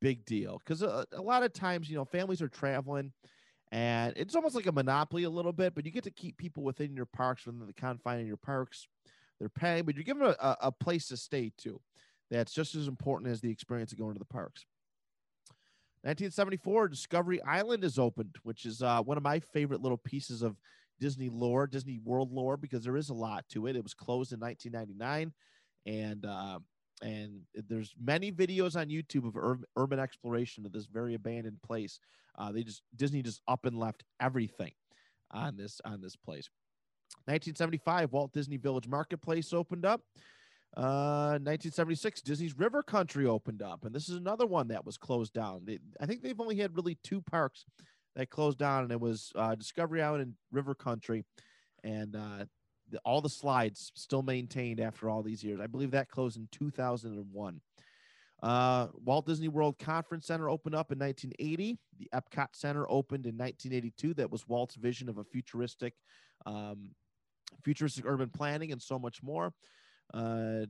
[0.00, 3.12] big deal because a, a lot of times, you know, families are traveling
[3.72, 6.62] and it's almost like a monopoly a little bit, but you get to keep people
[6.62, 8.88] within your parks, within the confine of your parks.
[9.38, 11.78] They're paying, but you're given a, a place to stay too.
[12.30, 14.64] That's just as important as the experience of going to the parks.
[16.04, 20.56] 1974, Discovery Island is opened, which is uh, one of my favorite little pieces of
[21.00, 23.76] Disney lore, Disney World lore, because there is a lot to it.
[23.76, 25.32] It was closed in 1999,
[25.86, 26.58] and uh,
[27.02, 31.98] and there's many videos on YouTube of ur- urban exploration of this very abandoned place.
[32.38, 34.72] Uh, they just Disney just up and left everything
[35.30, 36.48] on this on this place.
[37.26, 40.00] 1975, Walt Disney Village Marketplace opened up.
[40.74, 45.34] Uh, 1976, Disney's River Country opened up, and this is another one that was closed
[45.34, 45.62] down.
[45.66, 47.66] They, I think they've only had really two parks
[48.16, 51.24] that closed down, and it was uh, Discovery Island and River Country,
[51.82, 52.44] and uh,
[52.90, 55.60] the, all the slides still maintained after all these years.
[55.60, 57.60] I believe that closed in 2001.
[58.42, 61.78] Uh, Walt Disney World Conference Center opened up in 1980.
[61.98, 64.14] The Epcot Center opened in 1982.
[64.14, 65.94] That was Walt's vision of a futuristic,
[66.44, 66.90] um,
[67.62, 69.52] futuristic urban planning and so much more.
[70.12, 70.66] Uh,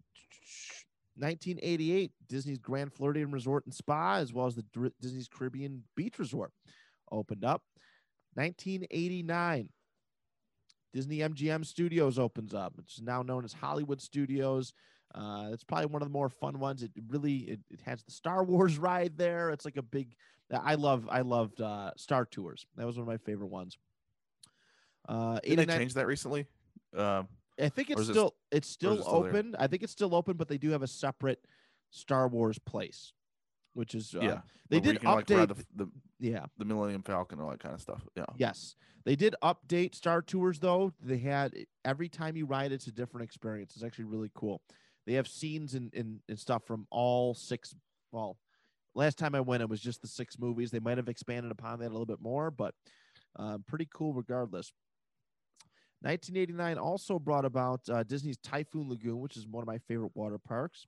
[1.17, 6.53] 1988, Disney's Grand Floridian Resort and Spa, as well as the Disney's Caribbean Beach Resort,
[7.13, 7.63] opened up.
[8.35, 9.69] 1989,
[10.93, 12.75] Disney MGM Studios opens up.
[12.79, 14.73] It's now known as Hollywood Studios.
[15.15, 16.83] Uh, it's probably one of the more fun ones.
[16.83, 19.51] It really it, it has the Star Wars ride there.
[19.51, 20.15] It's like a big.
[20.53, 22.67] I love I loved uh, Star Tours.
[22.77, 23.77] That was one of my favorite ones.
[25.09, 26.47] Uh, Did they change that recently?
[26.97, 27.29] Um,
[27.61, 29.31] I think it's is it- still it's still is still there?
[29.31, 29.57] open.
[29.59, 31.39] I think it's still open, but they do have a separate
[31.91, 33.13] Star Wars place,
[33.75, 35.39] which is uh, yeah, They did can, like, update.
[35.39, 38.03] ride the, the yeah, the Millennium Falcon and all that kind of stuff.
[38.17, 40.93] Yeah, yes, they did update Star Tours though.
[41.01, 41.53] They had
[41.85, 43.75] every time you ride, it's a different experience.
[43.75, 44.63] It's actually really cool.
[45.07, 47.75] They have scenes and and, and stuff from all six.
[48.13, 48.37] Well,
[48.95, 50.71] last time I went, it was just the six movies.
[50.71, 52.75] They might have expanded upon that a little bit more, but
[53.37, 54.73] um, pretty cool regardless.
[56.03, 60.39] 1989 also brought about uh, Disney's Typhoon Lagoon, which is one of my favorite water
[60.39, 60.85] parks,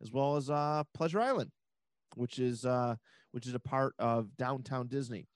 [0.00, 1.50] as well as uh, Pleasure Island,
[2.16, 2.96] which is uh,
[3.32, 5.26] which is a part of downtown Disney.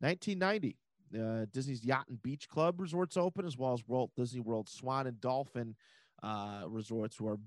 [0.00, 0.76] 1990,
[1.18, 5.06] uh, Disney's Yacht and Beach Club resorts open, as well as Walt Disney World Swan
[5.06, 5.74] and Dolphin
[6.22, 7.38] uh, resorts, who are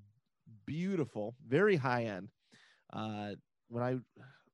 [0.65, 2.29] beautiful, very high end.
[2.91, 3.31] Uh,
[3.69, 3.97] when I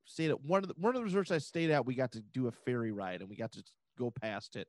[0.05, 2.21] stayed at one of the one of the resorts I stayed at, we got to
[2.21, 3.63] do a ferry ride, and we got to
[3.97, 4.67] go past it.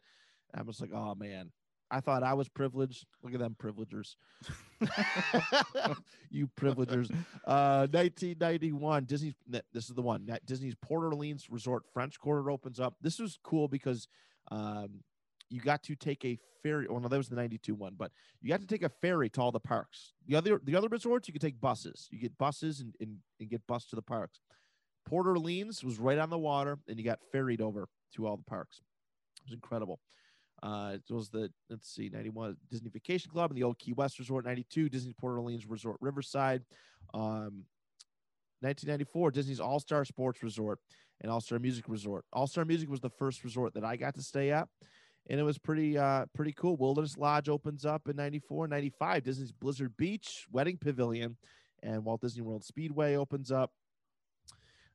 [0.55, 1.53] I was like, oh man,
[1.90, 3.07] I thought I was privileged.
[3.22, 4.16] Look at them privilegers.
[6.31, 7.11] you privilegers.
[7.46, 9.35] Uh, 1991, Disney.
[9.72, 10.29] This is the one.
[10.44, 12.94] Disney's Port Orleans Resort French Quarter opens up.
[13.01, 14.07] This was cool because
[14.51, 15.03] um,
[15.48, 16.87] you got to take a ferry.
[16.88, 19.40] Well, no, that was the 92 one, but you got to take a ferry to
[19.40, 20.12] all the parks.
[20.27, 22.09] The other the other resorts, you could take buses.
[22.11, 24.40] You get buses and, and, and get bus to the parks.
[25.07, 28.44] Port Orleans was right on the water, and you got ferried over to all the
[28.44, 28.83] parks.
[29.40, 30.01] It was incredible.
[30.62, 34.18] Uh, it was the let's see, 91 Disney Vacation Club and the Old Key West
[34.18, 36.64] Resort, 92 Disney Port Orleans Resort Riverside,
[37.14, 37.64] um,
[38.61, 40.81] 1994 Disney's All Star Sports Resort
[41.21, 42.25] and All Star Music Resort.
[42.33, 44.68] All Star Music was the first resort that I got to stay at,
[45.31, 46.77] and it was pretty uh pretty cool.
[46.77, 51.37] Wilderness Lodge opens up in 94, 95 Disney's Blizzard Beach Wedding Pavilion,
[51.85, 53.71] and Walt Disney World Speedway opens up.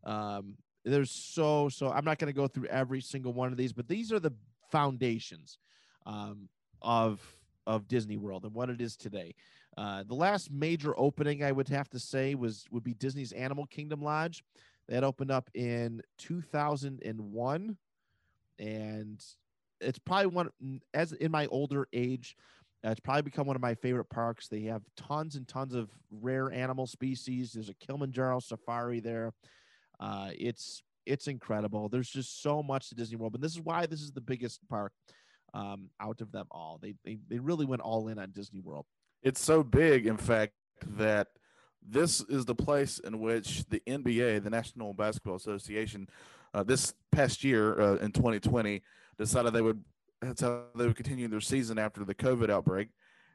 [0.03, 1.89] Um, there's so so.
[1.89, 4.33] I'm not going to go through every single one of these, but these are the
[4.73, 5.59] foundations
[6.07, 6.49] um,
[6.81, 7.21] of
[7.65, 9.35] of Disney World and what it is today.
[9.77, 13.67] Uh, the last major opening I would have to say was would be Disney's Animal
[13.67, 14.43] Kingdom Lodge.
[14.89, 17.77] That opened up in 2001,
[18.59, 19.23] and
[19.79, 20.49] it's probably one
[20.93, 22.35] as in my older age.
[22.85, 24.49] Uh, it's probably become one of my favorite parks.
[24.49, 27.53] They have tons and tons of rare animal species.
[27.53, 29.31] There's a Kilimanjaro safari there.
[30.01, 31.89] Uh, it's it's incredible.
[31.89, 34.59] There's just so much to Disney World, and this is why this is the biggest
[34.69, 34.91] park
[35.53, 36.79] um, out of them all.
[36.81, 38.85] They, they they really went all in on Disney World.
[39.21, 40.53] it's so big, in fact,
[40.97, 41.27] that
[41.81, 46.09] this is the place in which the NBA, the National Basketball Association,
[46.53, 48.81] uh, this past year uh, in 2020,
[49.17, 49.83] decided they would
[50.21, 52.89] that's how they would continue their season after the COVID outbreak.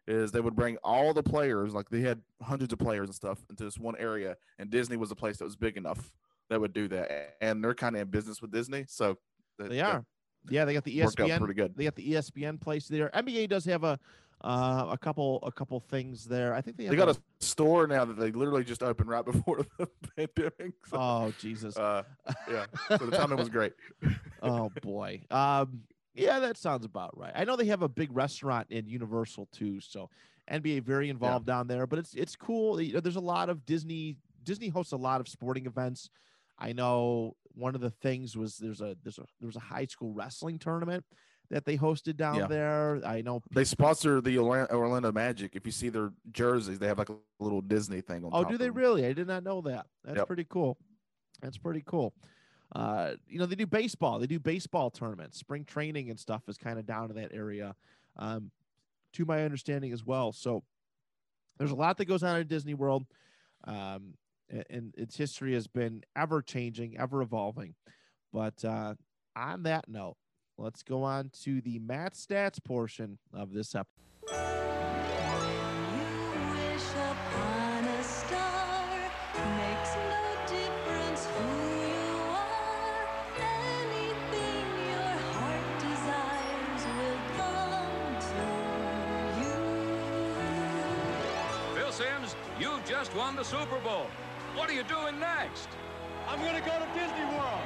[0.07, 3.44] Is they would bring all the players, like they had hundreds of players and stuff,
[3.50, 6.11] into this one area, and Disney was a place that was big enough
[6.50, 7.37] that would do that.
[7.40, 9.16] And they're kind of in business with Disney, so
[9.58, 10.04] that- They that are.
[10.50, 11.38] Yeah, they got the ESPN.
[11.38, 11.74] pretty good.
[11.76, 13.11] They got the ESPN place there.
[13.12, 13.98] NBA does have a
[14.40, 16.54] uh, a couple a couple things there.
[16.54, 19.11] I think they have They got a- a store now that they literally just opened
[19.11, 20.74] right before the pandemic.
[20.87, 21.76] So, Oh Jesus.
[21.76, 22.04] uh,
[22.48, 23.72] yeah, so the timing was great.
[24.42, 25.22] oh boy.
[25.30, 25.82] Um
[26.14, 27.32] yeah, that sounds about right.
[27.34, 30.08] I know they have a big restaurant in Universal too, so
[30.50, 32.80] NBA very involved down there, but it's it's cool.
[32.80, 36.11] You know, there's a lot of Disney Disney hosts a lot of sporting events.
[36.59, 39.87] I know one of the things was there's a there's a there was a high
[39.87, 41.05] school wrestling tournament
[41.51, 42.47] that they hosted down Yeah.
[42.47, 43.01] there.
[43.07, 45.57] I know They sponsor the Orlando, Magic.
[45.57, 48.59] If you see their jerseys, they have like a little Disney thing on Oh, do
[48.59, 49.07] they really?
[49.07, 49.87] I did not know that.
[50.05, 50.27] That's Yep.
[50.27, 50.77] pretty cool.
[51.40, 52.12] That's pretty cool.
[52.73, 54.18] Uh, you know, they do baseball.
[54.18, 55.38] They do baseball tournaments.
[55.38, 57.75] Spring training and stuff is kind of down in that area,
[58.16, 58.51] um,
[59.14, 60.33] to my understanding as well.
[60.33, 60.62] So
[61.57, 63.07] there's a lot that goes on in Disney World,
[63.64, 64.18] um,
[64.70, 67.74] and its history has been ever changing, ever evolving.
[68.32, 68.94] But uh,
[69.37, 70.16] on that note,
[70.56, 73.88] let's go on to the Matt Stats portion of this episode.
[74.30, 74.37] You
[76.52, 79.11] wish upon a star,
[79.56, 81.48] makes no difference who
[81.80, 83.06] you are.
[83.38, 88.46] Anything your heart desires will come to
[89.40, 89.56] you.
[91.74, 94.06] Phil Simms, you just won the Super Bowl.
[94.59, 95.68] What are you doing next?
[96.27, 97.62] I'm gonna go to Disney World.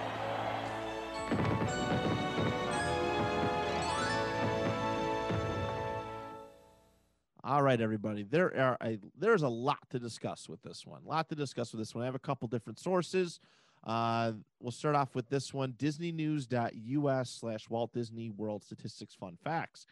[7.42, 8.24] All right, everybody.
[8.24, 11.00] There are a, there's a lot to discuss with this one.
[11.06, 12.02] A lot to discuss with this one.
[12.02, 13.40] I have a couple different sources.
[13.82, 19.86] Uh, we'll start off with this one: DisneyNews.us slash Walt Disney World Statistics Fun Facts.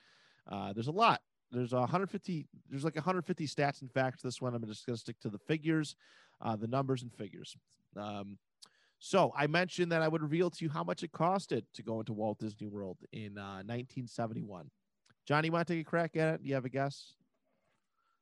[0.47, 1.23] Uh, there's a lot.
[1.51, 2.47] There's 150.
[2.69, 4.23] There's like 150 stats and facts.
[4.23, 5.97] This one, I'm just going to stick to the figures,
[6.41, 7.57] uh, the numbers and figures.
[7.97, 8.39] Um,
[8.99, 12.01] so I mentioned that I would reveal to you how much it costed to go
[12.01, 14.71] into Walt Disney World in uh, 1971.
[15.27, 16.43] Johnny, you want to take a crack at it?
[16.43, 17.15] Do you have a guess?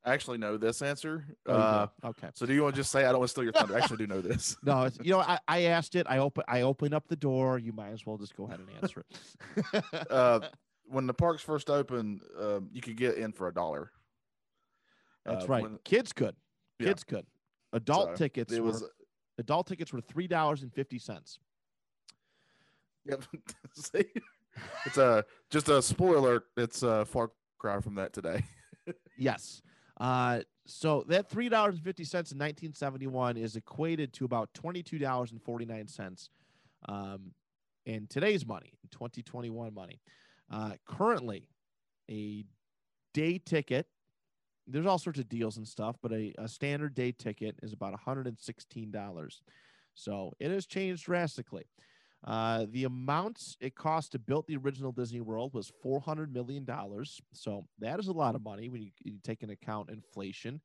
[0.05, 1.27] I actually know this answer.
[1.47, 1.55] Oh.
[1.55, 2.29] Uh, okay.
[2.33, 3.75] so do you want to just say I don't want to steal your thunder?
[3.75, 4.57] I actually do know this.
[4.63, 6.07] No, it's, you know, I, I asked it.
[6.09, 7.59] I open I opened up the door.
[7.59, 9.85] You might as well just go ahead and answer it.
[10.11, 10.41] Uh,
[10.89, 13.91] when the parks first opened, um, you could get in for a dollar.
[15.25, 15.63] That's uh, right.
[15.63, 16.35] when- Kids could.
[16.79, 16.89] Yeah.
[16.89, 17.27] Kids could.
[17.73, 18.53] Adult So, tickets.
[18.53, 18.91] It was were,
[19.39, 21.39] adult tickets were three dollars and fifty cents.
[23.05, 23.25] Yep.
[23.75, 24.05] See?
[24.87, 26.45] it's a just a spoiler.
[26.57, 28.43] It's a far cry from that today.
[29.19, 29.61] Yes.
[30.01, 34.25] Uh, so that three dollars and fifty cents in nineteen seventy one is equated to
[34.25, 36.31] about twenty two dollars and forty nine cents,
[36.89, 37.33] um,
[37.85, 40.01] in today's money, in twenty twenty one money.
[40.51, 41.49] Uh, currently,
[42.11, 42.45] a
[43.15, 43.87] day ticket.
[44.67, 47.93] There's all sorts of deals and stuff, but a, a standard day ticket is about
[47.93, 49.43] one hundred and sixteen dollars.
[49.95, 51.67] So it has changed drastically.
[52.27, 56.65] Uh, the amounts it cost to build the original Disney World was four hundred million
[56.65, 57.21] dollars.
[57.33, 60.61] So that is a lot of money when you, you take into account inflation.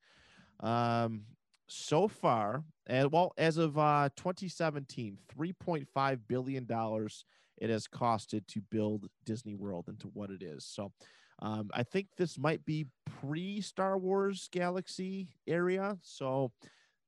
[0.60, 1.24] Um,
[1.68, 7.26] so far, and well, as of uh, 2017, 3.5 billion dollars
[7.58, 10.66] it has costed to build Disney World into what it is.
[10.66, 10.92] So,
[11.40, 12.88] um, I think this might be
[13.22, 15.98] pre Star Wars Galaxy area.
[16.02, 16.52] So,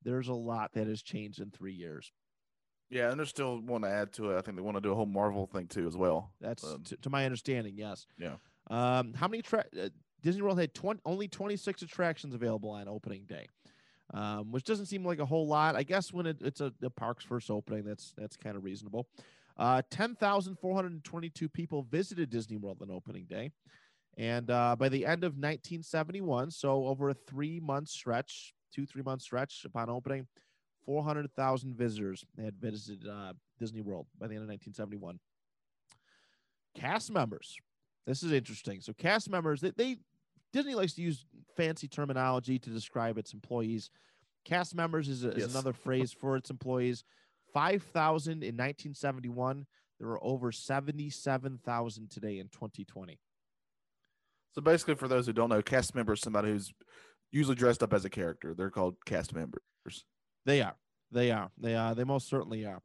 [0.04, 2.12] there's a lot that has changed in three years.
[2.92, 4.38] yeah, and they're still want to add to it.
[4.38, 6.32] I think they want to do a whole Marvel thing too as well.
[6.40, 8.06] That's Um, to, to my understanding, yes.
[8.20, 8.36] Yeah.
[8.70, 9.90] Um, how many tra- uh,
[10.22, 13.48] Disney World had 20, only 26 attractions available on opening day,
[14.14, 15.76] um, which doesn't seem like a whole lot.
[15.76, 19.08] I guess when it, it's a the park's first opening, that's that's kind of reasonable.
[19.58, 23.52] Uh, 10,422 people visited Disney World on opening day.
[24.18, 29.02] And uh, by the end of 1971, so over a three month stretch, two, three
[29.02, 30.28] month stretch upon opening,
[30.86, 35.20] 400,000 visitors had visited uh, Disney World by the end of 1971
[36.76, 37.58] cast members.
[38.06, 38.82] This is interesting.
[38.82, 39.98] So cast members, they, they
[40.54, 43.90] Disney likes to use fancy terminology to describe its employees.
[44.44, 45.52] Cast members is, a, is Yes.
[45.52, 47.04] another phrase for its employees.
[47.56, 49.66] Five thousand in 1971.
[49.98, 53.18] There were over 77,000 today in 2020.
[54.52, 56.74] So basically, for those who don't know, cast member is somebody who's
[57.32, 58.54] usually dressed up as a character.
[58.54, 59.62] They're called cast members.
[60.46, 60.76] They are.
[61.14, 61.50] They are.
[61.58, 61.96] They are.
[61.96, 62.82] They most certainly are.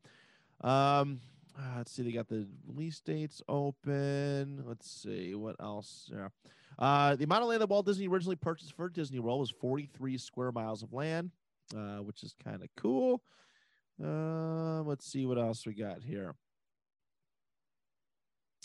[0.61, 1.19] Um,
[1.59, 2.05] uh, let's see.
[2.05, 4.63] They got the release dates open.
[4.65, 6.09] Let's see what else.
[6.15, 6.29] Yeah.
[6.79, 10.17] Uh, the amount of land that Walt Disney originally purchased for Disney World was 43
[10.17, 11.33] square miles of land,
[11.77, 13.21] uh, which is kind of cool.
[14.03, 16.35] Uh, let's see what else we got here.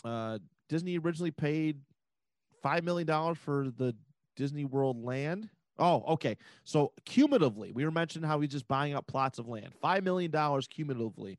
[0.04, 1.80] Uh, Disney originally paid
[2.62, 3.94] five million dollars for the
[4.36, 5.48] Disney World land.
[5.78, 6.36] Oh, okay.
[6.64, 10.30] So cumulatively, we were mentioning how he's just buying up plots of land, five million
[10.30, 11.38] dollars cumulatively,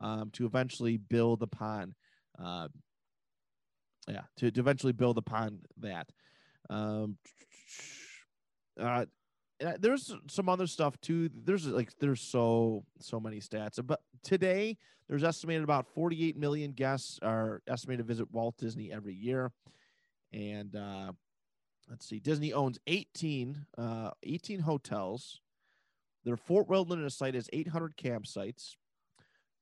[0.00, 1.94] um, to eventually build upon,
[2.42, 2.68] uh,
[4.08, 6.08] yeah, to, to eventually build upon that.
[6.68, 7.16] Um,
[8.80, 9.06] uh,
[9.64, 11.30] uh, there's some other stuff too.
[11.44, 13.84] There's like there's so so many stats.
[13.84, 14.78] But today,
[15.08, 19.52] there's estimated about 48 million guests are estimated to visit Walt Disney every year,
[20.32, 21.12] and uh,
[21.88, 25.40] let's see, Disney owns 18 uh, 18 hotels.
[26.24, 28.76] Their Fort Wilderness site has 800 campsites.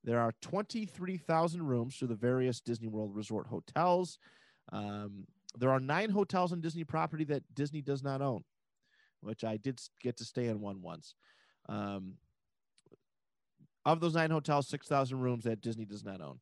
[0.05, 4.19] There are 23,000 rooms through the various Disney World Resort hotels.
[4.73, 8.45] Um, there are nine hotels on Disney property that Disney does not own,
[9.21, 11.15] which I did get to stay in one once.
[11.69, 12.15] Um,
[13.85, 16.41] Of those nine hotels, 6,000 rooms that Disney does not own.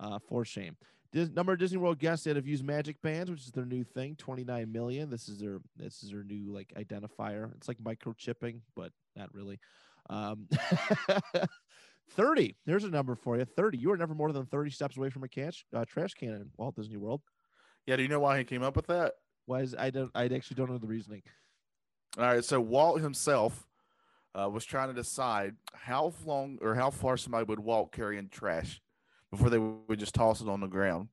[0.00, 0.76] Uh, for shame.
[1.12, 3.82] Dis- number of Disney World guests that have used Magic Bands, which is their new
[3.82, 5.10] thing, 29 million.
[5.10, 7.52] This is their this is their new like identifier.
[7.56, 9.58] It's like microchipping, but not really.
[10.10, 10.48] Um,
[12.10, 12.56] 30.
[12.64, 13.44] There's a number for you.
[13.44, 13.78] 30.
[13.78, 16.50] You are never more than 30 steps away from a cash, uh, trash can in
[16.56, 17.22] Walt Disney World.
[17.86, 19.14] Yeah, do you know why he came up with that?
[19.46, 21.22] Why is I don't I actually don't know the reasoning.
[22.16, 23.68] All right, so Walt himself
[24.34, 28.80] uh, was trying to decide how long or how far somebody would walk carrying trash
[29.30, 31.08] before they would just toss it on the ground.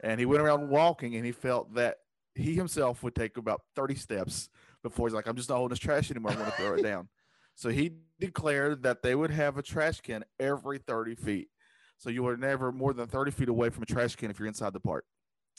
[0.00, 1.98] And he went around walking and he felt that
[2.34, 4.48] he himself would take about 30 steps
[4.82, 6.30] before he's like, I'm just not holding this trash anymore.
[6.30, 7.08] I'm going to throw it down.
[7.54, 11.48] So he declared that they would have a trash can every 30 feet.
[11.96, 14.46] So you are never more than 30 feet away from a trash can if you're
[14.46, 15.04] inside the park.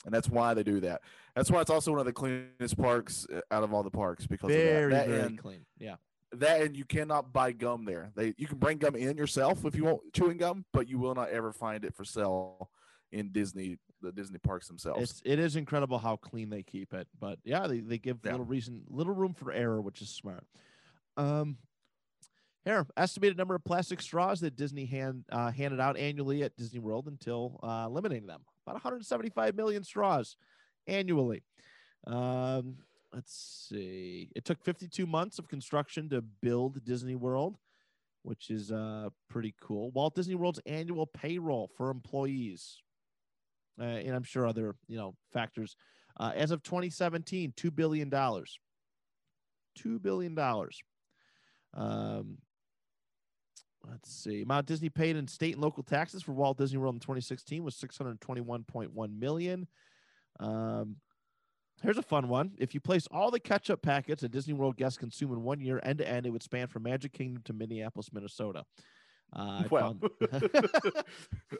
[0.06, 1.02] And that's why they do that.
[1.36, 4.26] That's why it's also one of the cleanest parks uh, out of all the parks
[4.26, 5.08] because Very, that.
[5.08, 5.66] that very and, clean.
[5.78, 5.96] Yeah.
[6.34, 8.12] that and you cannot buy gum there.
[8.16, 11.16] They you can bring gum in yourself if you want chewing gum, but you will
[11.16, 12.70] not ever find it for sale
[13.12, 15.02] in Disney the Disney parks themselves.
[15.12, 17.08] It's it is incredible how clean they keep it.
[17.20, 18.32] But yeah, they, they give Yeah.
[18.32, 20.46] little reason little room for error, which is smart.
[21.18, 21.58] Um
[22.66, 26.80] here, estimated number of plastic straws that Disney hand uh, handed out annually at Disney
[26.80, 28.42] World until uh, eliminating them.
[28.70, 30.38] About 175 million straws
[30.86, 31.42] annually.
[32.06, 32.76] Um,
[33.12, 34.30] let's see.
[34.36, 37.58] It took 52 months of construction to build Disney World,
[38.22, 39.90] which is uh, pretty cool.
[39.90, 42.78] Walt Disney World's annual payroll for employees,
[43.82, 45.76] uh, and I'm sure other you know factors.
[46.20, 48.60] Uh, as of 2017, two billion dollars.
[49.76, 50.80] Two billion dollars.
[51.74, 52.38] Um,
[53.90, 54.44] let's see.
[54.46, 57.76] Mount Disney paid in state and local taxes for Walt Disney World in 2016 was
[57.76, 59.68] 621.1 million.
[60.40, 60.98] Um,
[61.82, 62.52] here's a fun one.
[62.58, 65.80] If you place all the ketchup packets a Disney World guests consume in one year,
[65.84, 68.64] end to end, it would span from Magic Kingdom to Minneapolis, Minnesota.
[69.36, 69.80] Uh, I Wow.
[69.80, 70.10] found-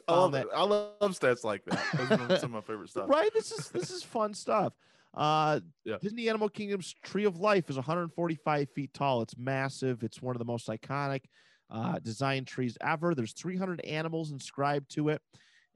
[0.08, 2.38] I love that- I love stats like that.
[2.40, 3.08] Some of my favorite stuff.
[3.08, 3.30] Right?
[3.32, 4.72] This is this is fun stuff.
[5.14, 5.96] Uh, Yeah.
[6.00, 9.22] Disney Animal Kingdom's Tree of Life is 145 feet tall.
[9.22, 10.02] It's massive.
[10.02, 11.22] It's one of the most iconic
[11.70, 13.14] uh, design trees ever.
[13.14, 15.22] There's 300 animals inscribed to it,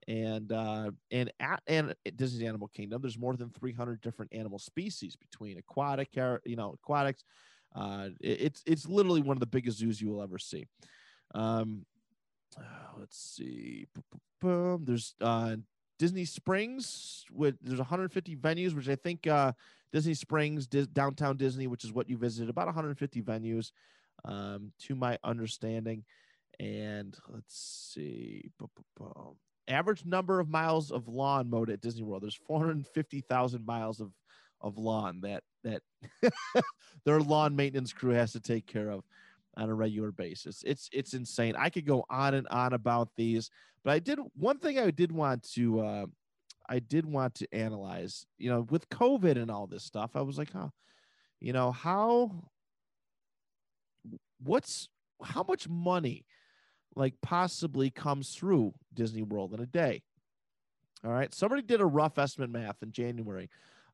[0.09, 5.17] and uh, and at and Disney's Animal Kingdom, there's more than 300 different animal species
[5.17, 6.09] between aquatic,
[6.45, 7.25] you know, aquatics.
[7.75, 10.67] Uh, it- it's it's literally one of the biggest zoos you will ever see.
[11.35, 11.85] Um,
[12.99, 13.87] let's see.
[14.41, 14.85] Boom.
[14.85, 15.57] There's uh,
[15.99, 19.53] Disney Springs with there's 150 venues, which I think uh,
[19.93, 23.71] Disney Springs, downtown Disney, which is what you visited, about 150 venues,
[24.25, 26.05] um, to my understanding.
[26.61, 29.35] And let's see, bu-
[29.69, 32.23] average number of miles of lawn mowed at Disney World.
[32.23, 34.13] There's 450,000 miles of
[34.61, 35.83] of lawn that that
[37.05, 39.05] their lawn maintenance crew has to take care of
[39.57, 40.63] on a regular basis.
[40.67, 41.55] It's it's insane.
[41.57, 43.51] I could go on and on about these,
[43.85, 46.07] but I did one thing I did want to uh,
[46.69, 48.27] I did want to analyze.
[48.39, 50.69] You know, with COVID and all this stuff, I was like, huh,
[51.41, 52.31] you know, how
[54.45, 54.89] what's
[55.23, 56.27] how much money
[56.97, 60.03] like possibly comes through Disney World in a day?
[61.05, 63.51] All right, somebody did a rough estimate math in January.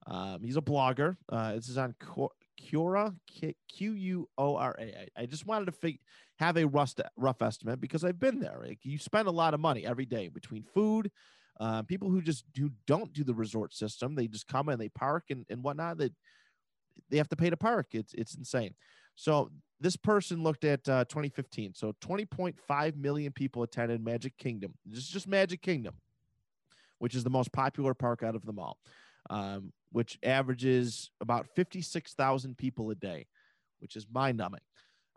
[0.07, 1.17] Um, he's a blogger.
[1.29, 3.15] Uh, this is on Quora,
[3.69, 5.09] Q U O R A.
[5.17, 6.01] I- just wanted to fig-
[6.39, 8.63] have a rough, rough estimate because I've been there.
[8.65, 11.11] Like, you spend a lot of money every day between food,
[11.59, 14.15] uh, people who just do don't do the resort system.
[14.15, 15.99] They just come and they park and, and whatnot.
[15.99, 16.13] That
[17.11, 17.89] they have to pay to park.
[17.93, 18.75] It's it's insane.
[19.17, 19.51] So
[19.81, 21.75] this person looked at uh, 2015.
[21.75, 24.75] So 20.5 million people attended Magic Kingdom.
[24.85, 25.95] This is just Magic Kingdom,
[26.99, 28.79] which is the most popular park out of them all
[29.29, 33.27] um, which averages about 56,000 people a day,
[33.81, 34.61] which is mind numbing.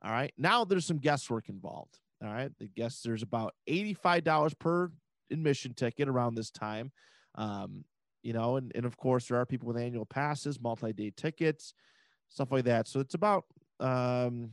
[0.04, 0.34] All right.
[0.38, 2.00] Now there's some guesswork involved.
[2.24, 2.52] All right.
[2.60, 4.92] The guess there's about $85 per
[5.32, 6.92] admission ticket around this time.
[7.36, 7.86] Um,
[8.22, 11.74] you know, and, and of course, there are people with annual passes, multi day tickets,
[12.30, 12.88] stuff like that.
[12.88, 13.46] So it's about
[13.84, 14.52] um,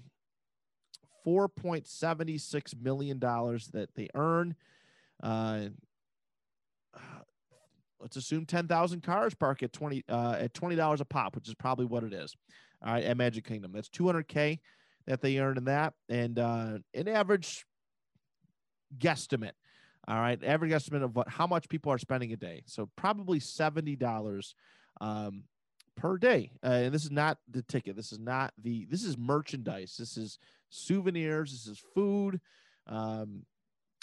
[1.27, 4.55] $4.76 million that they earn.
[5.23, 5.69] Uh,
[8.01, 11.87] let's assume 10,000 cars park at 20 uh, at $20 a pop, which is probably
[11.87, 12.35] what it is.
[12.85, 13.73] All right, at Magic Kingdom.
[13.73, 14.59] That's 200k
[15.07, 17.67] that they earn in that and uh an average
[18.97, 19.53] guesstimate.
[20.09, 22.63] All right, average estimate of what how much people are spending a day.
[22.67, 24.55] So probably $70
[25.01, 25.45] um
[25.97, 26.51] per day.
[26.65, 27.97] Uh, and this is not the ticket.
[27.97, 29.97] This is not the this is merchandise.
[29.99, 30.39] This is
[30.69, 32.41] souvenirs, this is food.
[32.87, 33.43] Um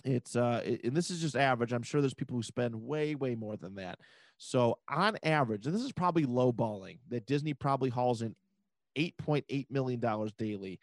[0.06, 3.34] it's uh and this is just average i'm sure there's people who spend way way
[3.34, 3.98] more than that
[4.38, 8.36] so on average and this is probably low balling that disney probably hauls in
[8.96, 10.80] 8.8 million dollars daily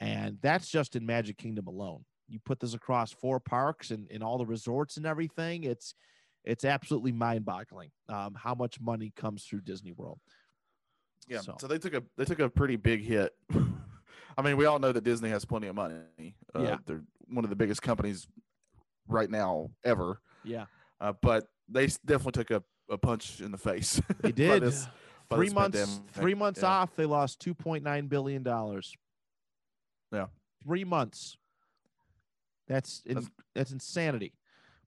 [0.00, 4.22] and that's just in magic kingdom alone you put this across four parks and, and
[4.22, 5.94] all the resorts and everything, it's
[6.46, 10.18] it's absolutely mind-boggling um, how much money comes through Disney World.
[11.28, 11.40] Yeah.
[11.40, 11.66] So- So.
[11.66, 13.34] they took a they took a pretty big hit.
[14.38, 16.36] I mean, we all know that Disney has plenty of money.
[16.54, 16.76] Uh, Yeah.
[16.86, 18.26] They're one of the biggest companies
[19.08, 20.20] right now ever.
[20.44, 20.66] Yeah,
[21.00, 24.00] Uh, but they definitely took a, a punch in the face.
[24.20, 24.62] they did.
[24.62, 24.86] this-
[25.28, 26.12] three months pandemic.
[26.12, 26.68] three months Yeah.
[26.68, 28.94] off, they lost two point nine billion dollars.
[30.12, 30.26] Yeah.
[30.64, 31.36] Three months.
[32.68, 34.32] That's in, That's- that's insanity.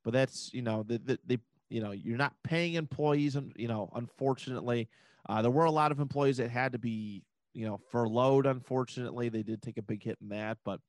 [0.03, 1.39] But that's you know, the, the, they
[1.70, 4.89] you know, you're not paying employees and you know, unfortunately.
[5.28, 8.45] Uh, there were a lot of employees that had to be, you know, furloughed.
[8.45, 10.80] Unfortunately, they did take a big hit in that, but,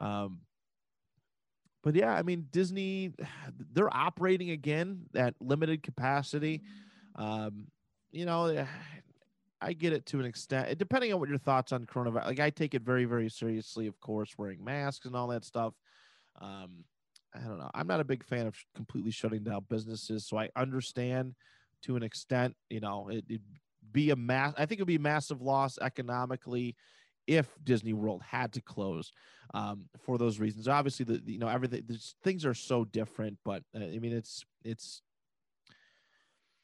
[0.00, 0.40] um,
[1.84, 3.12] but yeah, I mean, Disney,
[3.72, 6.62] they're operating again at limited capacity.
[7.14, 7.66] Um,
[8.10, 8.66] you know,
[9.60, 12.26] I get it to an extent, depending on what your thoughts on coronavirus.
[12.26, 15.74] Like, I take it very, very seriously, of course, wearing masks and all that stuff.
[16.40, 16.84] Um,
[17.34, 17.70] I don't know.
[17.74, 21.34] I'm not a big fan of completely shutting down businesses, so I understand
[21.82, 22.56] to an extent.
[22.70, 23.42] You know, it, it'd
[23.92, 24.54] be a mass.
[24.56, 26.74] I think it'd be a massive loss economically
[27.26, 29.12] if Disney World had to close
[29.52, 30.66] um, for those reasons.
[30.68, 31.82] Obviously, the the- you know everything.
[32.22, 35.02] Things are so different, but uh, I mean, it's it's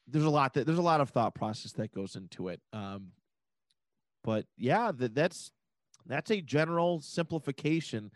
[0.07, 2.61] there's a lot that there's a lot of thought process that goes into it.
[2.73, 3.11] Um,
[4.23, 5.51] but yeah, that, that's
[6.05, 8.11] that's a general simplification,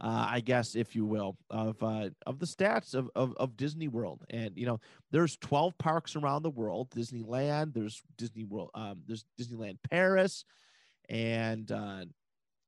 [0.00, 3.88] uh, I guess, if you will, of uh, of the stats of, of of Disney
[3.88, 4.24] World.
[4.30, 4.80] And you know,
[5.10, 6.90] there's 12 parks around the world.
[6.90, 10.44] Disneyland, there's Disney World, um, there's Disneyland Paris,
[11.08, 12.04] and uh,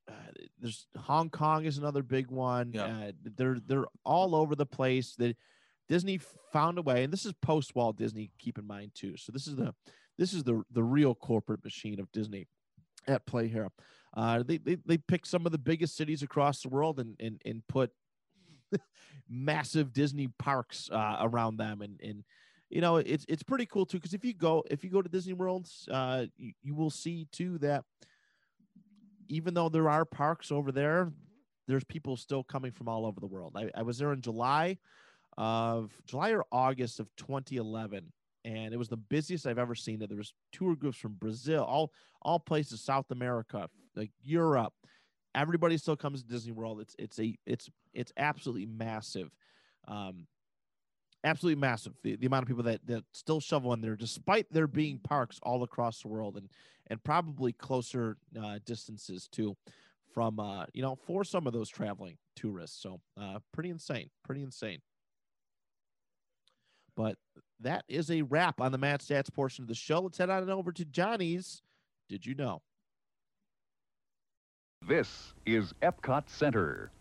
[0.09, 0.13] uh,
[0.61, 2.73] there's Hong Kong is another big one.
[2.73, 2.85] Yeah.
[2.85, 5.15] Uh, they're they're all over the place.
[5.17, 5.37] That
[5.89, 6.21] Disney
[6.53, 8.31] found a way, and this is post Walt Disney.
[8.39, 9.17] Keep in mind too.
[9.17, 9.75] So this is the
[10.19, 12.47] this is the the real corporate machine of Disney
[13.09, 13.69] at play here.
[14.17, 17.41] Uh, they, they they picked some of the biggest cities across the world and and
[17.45, 17.93] and put
[19.29, 22.25] massive Disney parks uh, around them, and and
[22.71, 25.09] you know it's it's pretty cool too because if you go if you go to
[25.09, 27.85] Disney World, uh, you, you will see too that
[29.29, 31.13] even though there are parks over there,
[31.69, 33.53] there's people still coming from all over the world.
[33.55, 34.79] I, I was there in July
[35.37, 38.11] of July or August of 2011,
[38.47, 40.09] and it was the busiest I've ever seen it.
[40.09, 41.93] There was tour groups from Brazil, all
[42.23, 44.73] all places, South America, like Europe.
[45.35, 46.81] Everybody still comes to Disney World.
[46.81, 49.31] It's it's a it's it's absolutely massive.
[49.89, 50.27] Um,
[51.25, 51.95] absolutely massive.
[52.03, 55.39] The, the amount of people that, that still shovel in there, despite there being parks
[55.43, 56.49] all across the world and
[56.89, 59.57] and probably closer uh, distances too,
[60.15, 62.81] from uh, you know for some of those traveling tourists.
[62.81, 64.81] So uh, pretty insane, pretty insane.
[66.97, 67.19] But
[67.61, 70.01] that is a wrap on the Matt Stats portion of the show.
[70.01, 71.63] Let's head on over to Johnny's.
[72.09, 72.63] Did you know?
[74.87, 76.93] This is Epcot Center.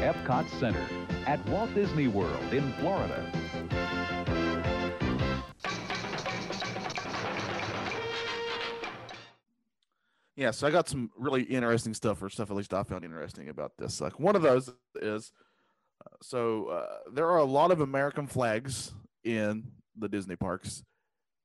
[0.00, 0.84] Epcot Center
[1.28, 3.43] at Walt Disney World in Florida.
[10.36, 13.48] Yeah, so I got some really interesting stuff, or stuff at least I found interesting
[13.48, 14.00] about this.
[14.00, 15.32] Like one of those is,
[16.04, 19.64] uh, so uh, there are a lot of American flags in
[19.96, 20.82] the Disney parks.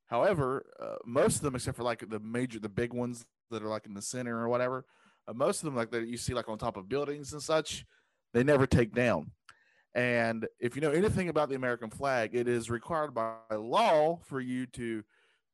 [0.07, 3.67] However, uh, most of them, except for like the major, the big ones that are
[3.67, 4.85] like in the center or whatever,
[5.27, 7.85] uh, most of them like that you see like on top of buildings and such,
[8.33, 9.31] they never take down.
[9.93, 14.39] And if you know anything about the American flag, it is required by law for
[14.39, 15.03] you to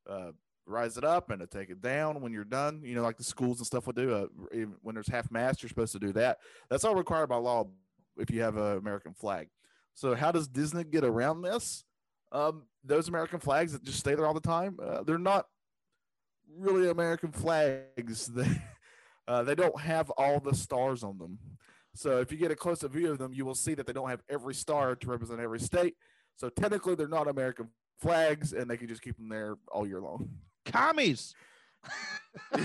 [0.08, 0.30] uh,
[0.66, 2.82] rise it up and to take it down when you're done.
[2.84, 4.12] You know, like the schools and stuff will do.
[4.14, 4.26] Uh,
[4.82, 6.38] when there's half mast, you're supposed to do that.
[6.68, 7.68] That's all required by law
[8.18, 9.48] if you have an American flag.
[9.94, 11.84] So how does Disney get around this?
[12.32, 15.46] Um, those American flags that just stay there all the time, uh, they're not
[16.58, 18.30] really American flags.
[19.26, 21.38] They uh, they don't have all the stars on them.
[21.96, 24.08] So if you get a closer view of them, you will see that they don't
[24.08, 25.96] have every star to represent every state.
[26.36, 30.00] So technically, they're not American flags, and they can just keep them there all year
[30.00, 30.28] long.
[30.66, 31.34] Commies.
[32.52, 32.60] All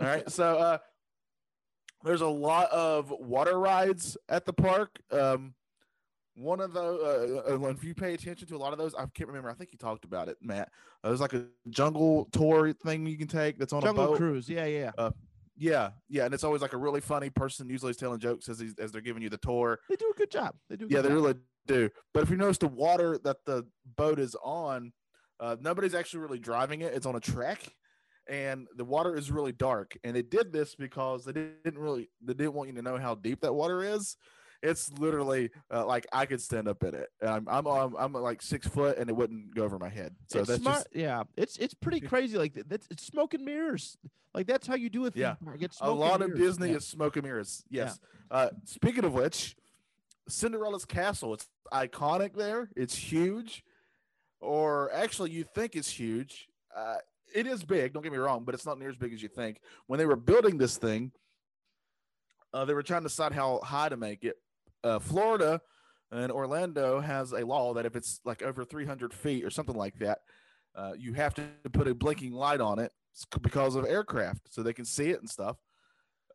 [0.00, 0.28] right.
[0.30, 0.78] So uh,
[2.02, 4.90] there's a lot of water rides at the park.
[5.10, 5.54] Um,
[6.36, 9.06] one of the, uh, uh, if you pay attention to a lot of those, I
[9.14, 9.48] can't remember.
[9.50, 10.68] I think you talked about it, Matt.
[11.02, 14.16] Uh, there's like a jungle tour thing you can take that's on a Jungle boat.
[14.16, 14.48] Cruise.
[14.48, 14.90] Yeah, yeah.
[14.98, 15.12] Uh,
[15.56, 18.58] yeah, yeah, and it's always like a really funny person usually is telling jokes as
[18.58, 19.78] he's, as they're giving you the tour.
[19.88, 20.56] They do a good job.
[20.68, 20.86] They do.
[20.86, 21.14] A Yeah, good they job.
[21.14, 21.34] really
[21.66, 21.90] do.
[22.12, 24.92] But if you notice the water that the boat is on,
[25.40, 26.94] Uh, nobody's actually really driving it.
[26.94, 27.58] It's on a track,
[28.28, 29.96] and the water is really dark.
[30.04, 33.16] And they did this because they didn't really they didn't want you to know how
[33.16, 34.16] deep that water is.
[34.62, 37.08] It's literally uh, like I could stand up in it.
[37.20, 40.14] I'm I'm I'm, I'm like six foot, and it wouldn't go over my head.
[40.28, 40.76] So it's that's smart.
[40.76, 42.38] just yeah, it's it's pretty crazy.
[42.38, 43.98] Like th- that's it's smoke and mirrors.
[44.32, 45.16] Like that's how you do it.
[45.16, 45.34] Yeah.
[45.80, 46.34] a lot of.
[46.36, 46.76] Disney Yeah.
[46.76, 47.64] is smoke and mirrors.
[47.68, 47.84] Yeah.
[47.86, 47.98] Yes.
[48.30, 49.56] Uh, speaking of which,
[50.28, 51.34] Cinderella's castle.
[51.34, 52.34] It's iconic.
[52.34, 53.62] There, it's huge,
[54.40, 56.48] or actually, you think it's huge.
[56.74, 56.96] Uh,
[57.34, 57.92] it is big.
[57.92, 59.60] Don't get me wrong, but it's not near as big as you think.
[59.86, 61.12] When they were building this thing,
[62.52, 64.36] uh, they were trying to decide how high to make it.
[64.82, 65.60] Uh, Florida
[66.12, 69.98] and Orlando has a law that if it's like over 300 feet or something like
[69.98, 70.18] that,
[70.76, 72.92] uh, you have to put a blinking light on it
[73.42, 75.56] because of aircraft so they can see it and stuff.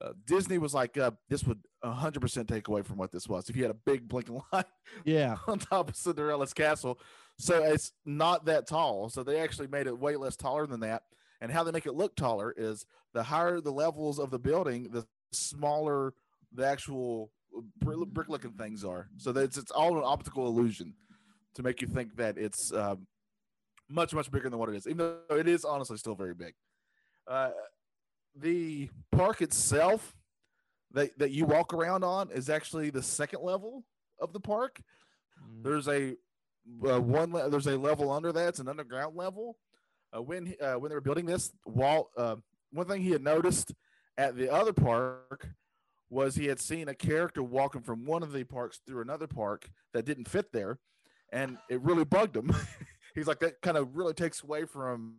[0.01, 3.49] Uh, Disney was like, uh, this would 100% take away from what this was.
[3.49, 4.65] If you had a big blinking light
[5.03, 6.99] Yeah, on top of Cinderella's castle.
[7.37, 9.09] So it's not that tall.
[9.09, 11.03] So they actually made it way less taller than that.
[11.41, 14.89] And how they make it look taller is the higher the levels of the building,
[14.91, 16.13] the smaller
[16.53, 17.31] the actual
[17.81, 19.09] brick looking things are.
[19.17, 20.93] So it's, it's all an optical illusion
[21.55, 23.07] to make you think that it's um,
[23.89, 26.53] much, much bigger than what it is, even though it is honestly still very big.
[27.27, 27.51] Uh,
[28.35, 30.15] the park itself
[30.91, 33.83] that, that you walk around on is actually the second level
[34.19, 34.81] of the park.
[35.41, 35.63] Mm.
[35.63, 36.15] There's a
[36.87, 37.31] uh, one.
[37.31, 38.49] Le- there's a level under that.
[38.49, 39.57] It's an underground level.
[40.15, 42.09] Uh, when uh, when they were building this, Walt.
[42.17, 42.37] Uh,
[42.71, 43.73] one thing he had noticed
[44.17, 45.49] at the other park
[46.09, 49.69] was he had seen a character walking from one of the parks through another park
[49.93, 50.79] that didn't fit there,
[51.31, 52.53] and it really bugged him.
[53.15, 55.15] He's like that kind of really takes away from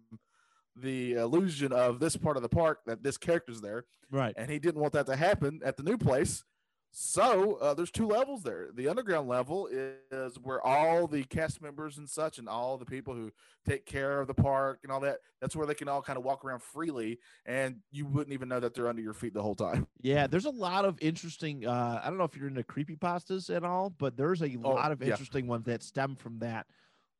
[0.80, 4.34] the illusion of this part of the park that this character's there right.
[4.36, 6.44] and he didn't want that to happen at the new place.
[6.92, 8.70] So uh, there's two levels there.
[8.74, 13.14] The underground level is where all the cast members and such, and all the people
[13.14, 13.30] who
[13.64, 15.18] take care of the park and all that.
[15.40, 18.58] That's where they can all kind of walk around freely, and you wouldn't even know
[18.58, 19.86] that they're under your feet the whole time.
[20.02, 21.64] Yeah, there's a lot of interesting.
[21.64, 24.70] Uh, I don't know if you're into creepy pastas at all, but there's a Oh,
[24.70, 25.10] lot of yeah.
[25.12, 26.66] interesting ones that stem from that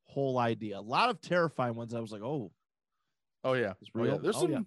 [0.03, 0.79] whole idea.
[0.79, 1.93] A lot of terrifying ones.
[1.93, 2.51] I was like, oh,
[3.43, 4.17] Oh yeah, Oh, yeah.
[4.21, 4.51] There's Oh, some.
[4.51, 4.59] yeah.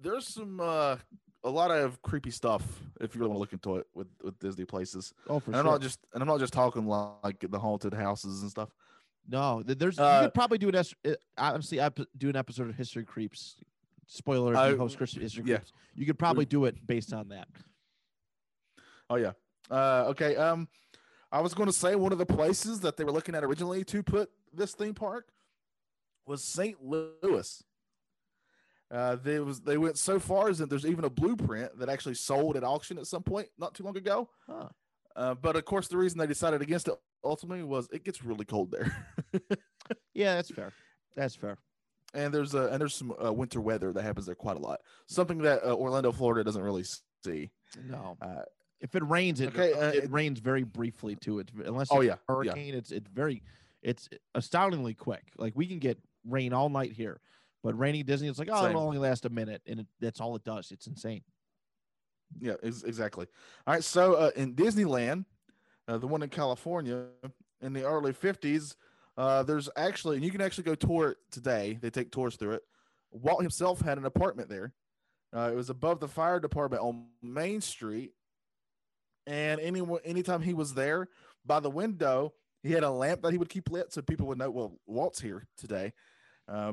[0.00, 0.60] There's some.
[0.60, 0.96] uh
[1.44, 2.62] a lot of creepy stuff
[3.00, 5.12] if you really want to look into it with, with Disney places.
[5.28, 8.42] oh for And I'm not just and I'm not just talking like the haunted houses
[8.42, 8.68] and stuff.
[9.28, 10.94] no, th- there's you Uh, could probably do an es-
[11.36, 13.56] honestly ep- do an episode of History Creeps.
[14.06, 15.56] Spoiler: Uh, you host Chris- History yeah.
[15.56, 15.72] Creeps.
[15.96, 17.48] You could probably do it based on that.
[19.10, 19.32] Oh yeah.
[19.70, 20.36] Uh, okay.
[20.36, 20.68] Um,
[21.30, 23.84] I was going to say one of the places that they were looking at originally
[23.84, 25.28] to put this theme park
[26.26, 26.76] was St.
[26.82, 27.62] Louis.
[28.90, 32.14] Uh, they was they went so far as that there's even a blueprint that actually
[32.14, 34.28] sold at auction at some point not too long ago.
[34.46, 34.68] Huh.
[35.16, 36.94] Uh, but of course, the reason they decided against it
[37.24, 38.94] ultimately was it gets really cold there,
[40.14, 40.72] Yeah, that's fair.
[41.16, 41.58] That's fair.
[42.14, 44.80] and there's a and there's some uh, winter weather that happens there quite a lot.
[45.06, 46.84] Something that uh, Orlando, Florida, doesn't really
[47.24, 47.50] see.
[47.88, 48.42] No, Uh,
[48.80, 51.38] if it rains, it okay, uh, it it- rains very briefly too.
[51.38, 52.18] It's v- unless Oh, it's yeah, a yeah.
[52.28, 52.74] hurricane.
[52.74, 53.42] It's it's very
[53.82, 55.32] it's astoundingly quick.
[55.38, 57.20] Like we can get rain all night here,
[57.62, 58.70] but raining Disney, it's like oh, Same.
[58.70, 60.70] it'll only last a minute, and it, that's all it does.
[60.70, 61.22] It's insane.
[62.40, 63.26] Yeah, ex- exactly.
[63.66, 63.84] All right.
[63.84, 65.24] So uh, in Disneyland,
[65.88, 67.06] uh, the one in California,
[67.60, 68.74] in the early 50s,
[69.16, 71.78] uh, there's actually, and you can actually go tour it today.
[71.80, 72.62] They take tours through it.
[73.10, 74.72] Walt himself had an apartment there.
[75.34, 78.12] Uh, it was above the fire department on Main Street.
[79.26, 81.08] And anyone, anytime he was there
[81.44, 84.38] by the window, he had a lamp that he would keep lit so people would
[84.38, 85.92] know, well, Walt's here today.
[86.52, 86.72] Uh,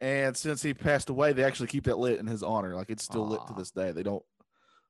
[0.00, 2.74] and since he passed away, they actually keep that lit in his honor.
[2.74, 3.92] Like it's still lit to this day.
[3.92, 4.22] They don't,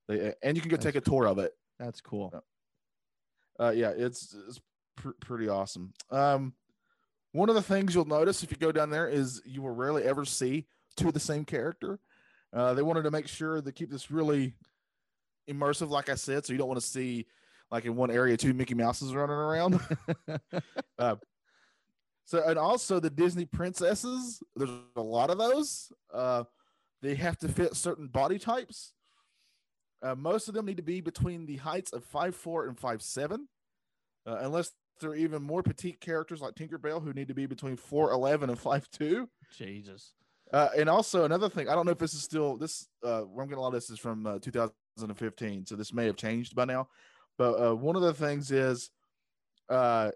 [0.09, 1.53] they, and you can go That's take a tour of it.
[1.79, 2.33] That's cool.
[3.59, 4.61] Uh, yeah, it's, it's
[4.97, 5.93] pr- pretty awesome.
[6.11, 6.55] Um,
[7.33, 10.03] one of the things you'll notice if you go down there is you will rarely
[10.03, 10.67] ever see
[10.97, 12.01] two of the same character.
[12.53, 14.55] Uh, they wanted to make sure to keep this really
[15.49, 17.27] immersive, like I said, so you don't want to see
[17.71, 19.81] like in one area two Mickey Mouses running around.
[20.99, 21.17] uh,
[22.27, 25.93] so and also the Disney princesses, there's a lot of those.
[26.13, 26.45] Uh,
[27.01, 28.93] they have to fit certain body types.
[30.03, 33.01] Uh, most of them need to be between the heights of five four and five
[33.01, 33.47] seven,
[34.27, 37.77] uh, unless there are even more petite characters like Tinkerbell who need to be between
[37.77, 39.29] four eleven and five two.
[39.57, 40.13] Jesus.
[40.53, 42.89] Uh, and also another thing, I don't know if this is still this.
[43.05, 46.07] Uh, where I'm getting a lot of this is from uh, 2015, so this may
[46.07, 46.89] have changed by now.
[47.39, 48.91] But uh, one of the things is,
[49.69, 50.11] uh,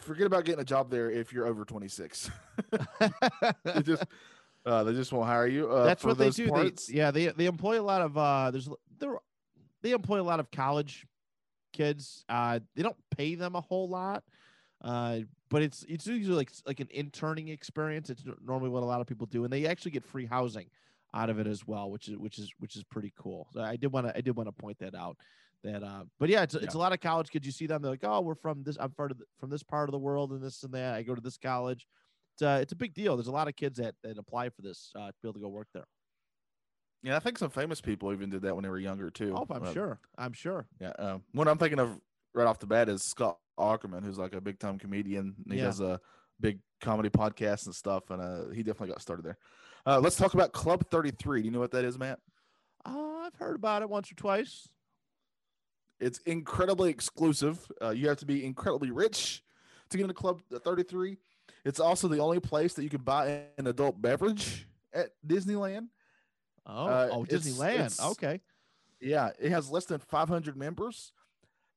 [0.00, 2.30] forget about getting a job there if you're over 26.
[3.64, 4.04] they just
[4.66, 5.70] uh, they just won't hire you.
[5.70, 6.50] Uh, That's what they do.
[6.50, 8.68] They, yeah, they they employ a lot of uh there's
[8.98, 9.16] there
[9.82, 11.06] they employ a lot of college
[11.72, 12.24] kids.
[12.28, 14.24] Uh they don't pay them a whole lot.
[14.82, 15.20] Uh
[15.50, 18.10] but it's it's usually like like an interning experience.
[18.10, 20.66] It's normally what a lot of people do, and they actually get free housing
[21.14, 23.48] out of it as well, which is which is which is pretty cool.
[23.52, 25.16] So I did want to I did want to point that out.
[25.64, 27.44] That uh, but yeah, it's it's a lot of college kids.
[27.44, 28.76] You see them, they're like, oh, we're from this.
[28.78, 30.94] I'm part of the, from this part of the world, and this and that.
[30.94, 31.86] I go to this college.
[32.34, 33.16] It's uh, it's a big deal.
[33.16, 35.40] There's a lot of kids that that apply for this uh, to be able to
[35.40, 35.86] go work there.
[37.02, 39.34] Yeah, I think some famous people even did that when they were younger too.
[39.36, 40.00] Oh, I'm Uh, sure.
[40.16, 40.66] I'm sure.
[40.80, 40.92] Yeah.
[40.98, 42.00] Um, one I'm thinking of
[42.34, 45.34] right off the bat is Scott Aukerman, who's like a big time comedian.
[45.48, 45.64] He Yeah.
[45.64, 46.00] does a
[46.40, 49.38] big comedy podcast and stuff, and uh, he definitely got started there.
[49.86, 51.40] Uh, let's talk about Club 33.
[51.42, 52.20] Do you know what that is, Matt?
[52.84, 54.68] Uh, I've heard about it once or twice.
[56.00, 57.70] It's incredibly exclusive.
[57.82, 59.42] Uh, you have to be incredibly rich
[59.90, 61.16] to get into Club 33.
[61.64, 65.88] It's also the only place that you can buy an adult beverage at Disneyland.
[66.66, 67.74] Oh, Uh, oh, it's- Disneyland.
[67.74, 68.40] it's- okay.
[69.00, 71.12] Yeah, it has less than 500 members.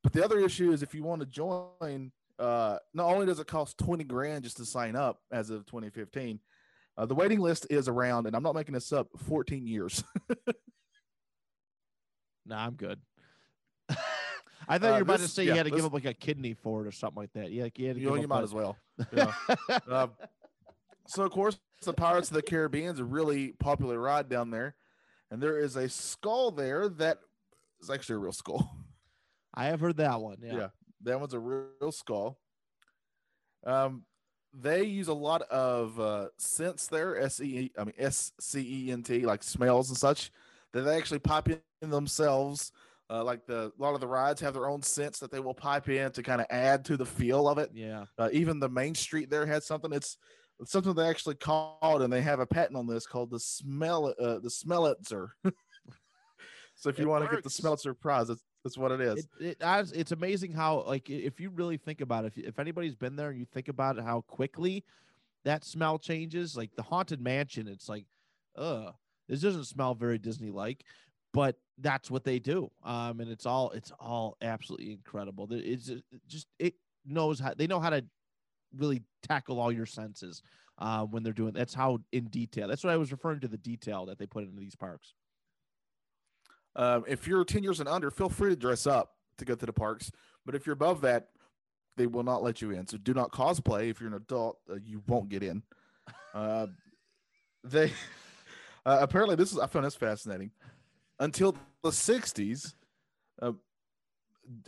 [0.03, 3.47] But the other issue is if you want to join, uh, not only does it
[3.47, 6.39] cost 20 grand just to sign up as of 2015,
[6.97, 10.03] uh, the waiting list is around, and I'm not making this up, 14 years.
[12.45, 12.99] Nah, I'm good.
[14.67, 15.93] I thought Uh, you were about to say yeah, you had to this- give up
[15.93, 17.51] like a kidney for it or something like that.
[17.51, 18.77] Yeah, like you had to you, give know, you might as well.
[19.11, 19.33] Yeah.
[19.87, 20.07] Uh,
[21.07, 24.75] so, of course, the Pirates of the Caribbean is a really popular ride down there.
[25.31, 27.19] And there is a skull there that
[27.81, 28.75] is actually a real skull.
[29.53, 30.37] I have heard that one.
[30.41, 30.53] Yeah.
[30.55, 30.67] Yeah.
[31.03, 32.37] that one's a real skull.
[33.65, 34.03] Um,
[34.53, 38.91] they use a lot of uh, scents there, S E, I mean S C E
[38.91, 40.31] N T, like smells and such,
[40.73, 41.47] that they actually pipe
[41.81, 42.71] in themselves.
[43.11, 45.53] Uh, like the a lot of the rides have their own scents that they will
[45.53, 47.69] pipe in to kind of add to the feel of it.
[47.73, 48.05] Yeah.
[48.17, 49.91] Uh, even the main street there had something.
[49.91, 50.17] It's,
[50.59, 54.13] it's something they actually called, and they have a patent on this called the smell
[54.17, 55.29] uh, the smellitzer.
[56.75, 59.27] so if you want to get the smellitzer prize, that's that's what it is.
[59.39, 62.95] It, it it's amazing how like if you really think about it, if, if anybody's
[62.95, 64.85] been there and you think about it, how quickly
[65.43, 66.55] that smell changes.
[66.55, 68.05] Like the haunted mansion, it's like,
[68.55, 68.91] uh,
[69.27, 70.83] this doesn't smell very Disney like,
[71.33, 72.69] but that's what they do.
[72.83, 75.47] Um, and it's all it's all absolutely incredible.
[75.51, 75.89] It's
[76.27, 76.75] just it
[77.05, 78.03] knows how they know how to
[78.75, 80.41] really tackle all your senses
[80.77, 81.53] uh, when they're doing.
[81.53, 82.67] That's how in detail.
[82.67, 85.13] That's what I was referring to the detail that they put into these parks.
[86.75, 89.65] Um, if you're 10 years and under, feel free to dress up to go to
[89.65, 90.11] the parks.
[90.45, 91.27] But if you're above that,
[91.97, 92.87] they will not let you in.
[92.87, 93.89] So do not cosplay.
[93.89, 95.63] If you're an adult, uh, you won't get in.
[96.33, 96.67] Uh,
[97.63, 97.91] they
[98.85, 100.51] uh, apparently this is I found this fascinating.
[101.21, 102.73] Until the 60s,
[103.43, 103.51] uh,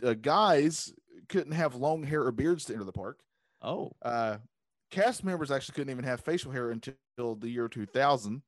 [0.04, 0.92] uh, guys
[1.28, 3.18] couldn't have long hair or beards to enter the park.
[3.60, 4.38] Oh, Uh,
[4.92, 8.40] cast members actually couldn't even have facial hair until the year 2000.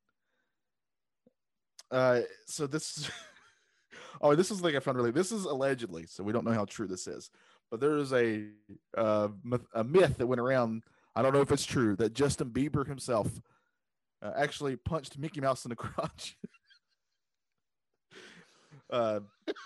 [1.91, 3.11] Uh, so this is,
[4.21, 5.11] oh, this is like I found really.
[5.11, 7.31] This is allegedly, so we don't know how true this is,
[7.73, 8.47] but there is a
[8.97, 10.85] uh, myth, a myth that went around.
[11.17, 13.29] I don't know if it's true that Justin Bieber himself
[14.23, 16.37] uh, actually punched Mickey Mouse in the crotch.
[18.91, 19.21] Uh,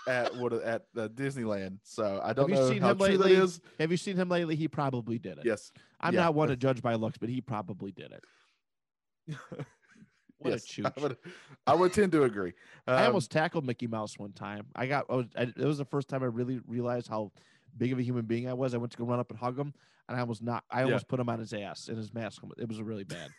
[0.07, 1.79] at what at uh, Disneyland.
[1.83, 3.35] So I don't have you know seen how him true lately?
[3.35, 3.61] that is.
[3.79, 4.55] Have you seen him lately?
[4.55, 5.45] He probably did it.
[5.45, 5.71] Yes.
[5.99, 6.21] I'm Yeah.
[6.21, 8.23] not one to judge by looks, but he probably did it.
[10.39, 10.93] What Yes, a chooch.
[10.97, 11.17] I would,
[11.67, 12.53] I would tend to agree.
[12.87, 14.65] I Um, almost tackled Mickey Mouse one time.
[14.75, 17.31] I got, I was, I, it was the first time I really realized how
[17.77, 18.73] big of a human being I was.
[18.73, 19.71] I went to go run up and hug him,
[20.09, 20.85] and I almost not, I Yeah.
[20.85, 22.41] almost put him on his ass and his mask.
[22.57, 23.29] It was really bad.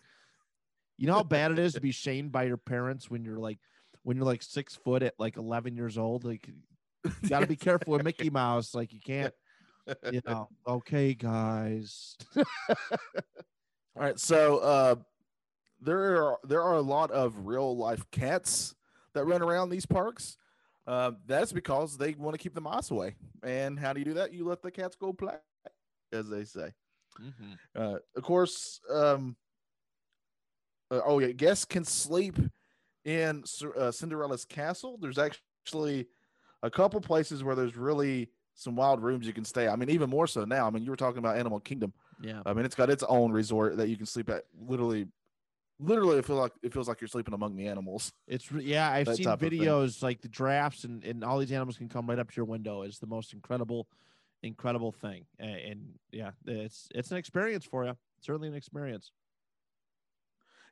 [0.96, 3.58] you know how bad it is to be shamed by your parents when you're like,
[4.02, 6.24] when you're like six foot at like 11 years old.
[6.24, 6.48] Like,
[7.22, 8.74] you got to be careful with Mickey Mouse.
[8.74, 9.34] Like, you can't,
[10.10, 10.48] you know.
[10.66, 12.16] Okay, guys.
[12.36, 12.44] All
[13.96, 14.94] right, so uh,
[15.80, 18.74] there are there are a lot of real life cats
[19.14, 20.36] that run around these parks.
[20.86, 23.14] Uh, that's because they want to keep the mice away.
[23.42, 24.32] And how do you do that?
[24.32, 25.34] You let the cats go play,
[26.12, 26.72] as they say.
[27.20, 27.58] Mhm.
[27.76, 29.36] Uh, of course, um,
[30.90, 32.38] uh, oh yeah, guests can sleep
[33.04, 33.42] in
[33.78, 34.98] uh, Cinderella's castle.
[35.00, 36.06] There's actually
[36.62, 39.68] a couple places where there's really some wild rooms you can stay.
[39.68, 40.66] I mean, even more so now.
[40.66, 41.92] I mean, you were talking about Animal Kingdom.
[42.20, 42.42] Yeah.
[42.46, 44.44] I mean, it's got its own resort that you can sleep at.
[44.60, 45.06] Literally,
[45.80, 48.12] literally, it feels like it feels like you're sleeping among the animals.
[48.28, 49.60] It's yeah, I've That seen type of thing.
[49.60, 52.44] videos like the giraffes and, and all these animals can come right up to your
[52.44, 52.82] window.
[52.82, 53.88] It's the most incredible,
[54.42, 55.26] incredible thing.
[55.38, 57.96] And, and yeah, it's it's an experience for you.
[58.20, 59.10] Certainly an experience.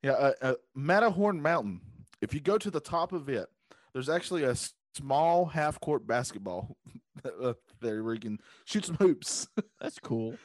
[0.03, 1.81] Yeah, uh, uh, Matterhorn Mountain.
[2.21, 3.49] If you go to the top of it,
[3.93, 4.55] there's actually a
[4.95, 6.77] small half court basketball
[7.81, 9.49] there where you can shoot some hoops.
[9.81, 10.37] That's cool.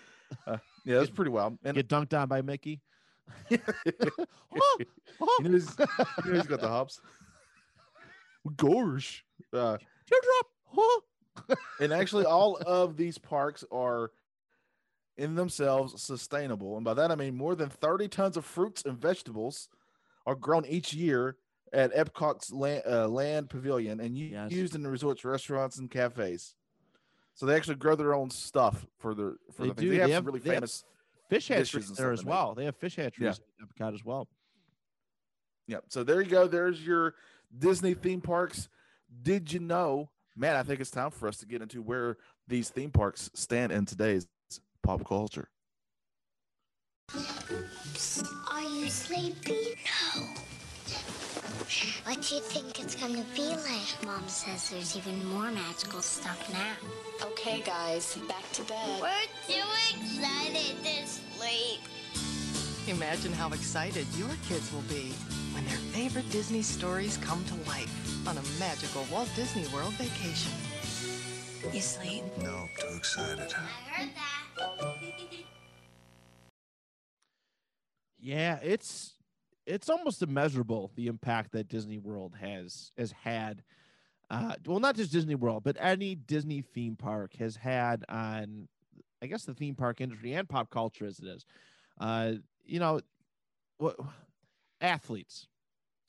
[0.48, 1.58] Uh, yeah, that's pretty wild.
[1.64, 2.82] And Get dunked on by Mickey.
[3.50, 4.26] you know,
[5.44, 5.86] he's, you
[6.26, 7.00] know he's got the hops.
[8.58, 9.24] Gosh.
[9.54, 10.48] Uh, Teardrop.
[10.66, 11.56] Huh?
[11.80, 14.12] and actually, all of these parks are
[15.18, 16.76] in themselves sustainable.
[16.76, 19.70] And by that, I mean more than 30 tons of fruits and vegetables
[20.26, 21.38] are grown each year
[21.74, 24.52] at Epcot's land, uh, land pavilion and Yes.
[24.52, 26.56] used in the resort's restaurants and cafes.
[27.34, 29.82] So they actually grow their own stuff for their for They the things.
[29.82, 29.90] do.
[29.90, 30.84] They have They some have- really they have famous.
[31.30, 32.54] Fish hatcheries there as well.
[32.54, 34.28] They have fish hatcheries at Epcot as well.
[35.68, 35.86] Yep.
[35.90, 36.48] So there you go.
[36.48, 37.16] There's your
[37.58, 38.70] Disney theme parks.
[39.24, 40.56] Did you know, man?
[40.56, 43.86] I think it's time for us to get into where these theme parks stand in
[43.88, 44.28] today's
[44.84, 45.50] pop culture.
[48.52, 49.76] Are you sleepy?
[50.16, 50.28] No.
[52.04, 54.06] What do you think it's gonna be like?
[54.06, 56.76] Mom says there's even more magical stuff now.
[57.28, 59.02] Okay, guys, back to bed.
[59.02, 59.10] We're
[59.48, 61.80] too excited to sleep.
[62.88, 65.12] Imagine how excited your kids will be
[65.54, 70.52] when their favorite Disney stories come to life on a magical Walt Disney World vacation.
[71.74, 72.24] You sleep?
[72.44, 73.52] No, too excited.
[73.58, 74.96] I heard that.
[78.20, 79.15] Yeah, it's
[79.66, 83.64] it's almost immeasurable the impact that Disney World has has had.
[84.30, 88.68] Uh, well, not just Disney World, but any Disney theme park has had on,
[89.22, 91.46] I guess, the theme park industry and pop culture as it is.
[92.00, 92.34] Uh,
[92.66, 93.02] you know,
[93.78, 93.98] what
[94.82, 95.48] athletes.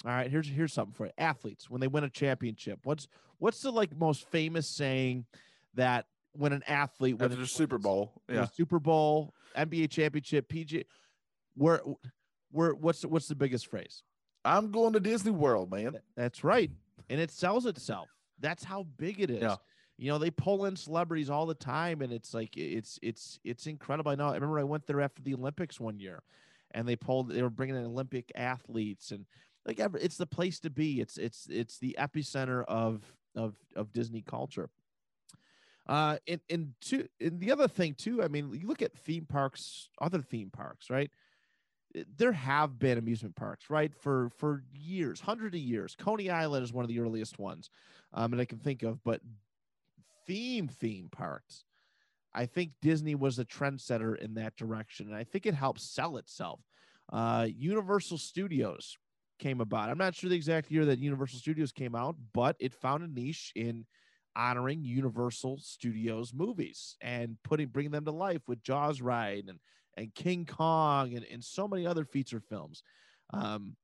[0.05, 1.13] All right, here's here's something for you.
[1.19, 2.81] Athletes when they win a championship.
[2.85, 5.27] What's what's the like most famous saying
[5.75, 8.43] that when an athlete wins the Super Bowl, yeah.
[8.43, 10.85] a Super Bowl, NBA championship, PG,
[11.55, 11.81] where
[12.57, 14.03] where what's the- what's the biggest phrase?
[14.45, 15.99] I'm going to Disney World, man.
[16.17, 16.71] That's right.
[17.11, 18.09] And it sells itself.
[18.39, 19.43] That's how big it is.
[19.43, 19.57] Yeah.
[19.99, 23.67] You know, they pull in celebrities all the time and it's like it's it's it's
[23.67, 24.13] incredible.
[24.13, 26.23] I know I remember I went there after the Olympics one year
[26.73, 29.27] and they pulled they were bringing in Olympic athletes and
[29.65, 31.01] like ever it's the place to be.
[31.01, 33.03] It's it's it's the epicenter of
[33.35, 34.69] of of Disney culture.
[35.89, 39.25] Uh and and two and the other thing too, I mean, you look at theme
[39.25, 41.11] parks, other theme parks, right?
[42.17, 45.95] There have been amusement parks, right, for for years, hundreds of years.
[45.95, 47.71] Coney Island is one of the earliest ones,
[48.13, 49.03] um, that I can think of.
[49.05, 49.21] But
[50.27, 51.65] theme theme parks,
[52.35, 56.17] I think Disney was a trendsetter in that direction, and I think it helped sell
[56.17, 56.61] itself.
[57.13, 58.97] Uh, Universal Studios
[59.39, 59.89] came about.
[59.89, 63.09] I'm not sure the exact year that Universal Studios came out, but it found a
[63.09, 63.87] niche in
[64.35, 69.59] honoring Universal Studios movies and putting bringing them to life with Jaws ride and
[69.97, 72.83] and King Kong and, and so many other feature films.
[73.33, 73.77] Um,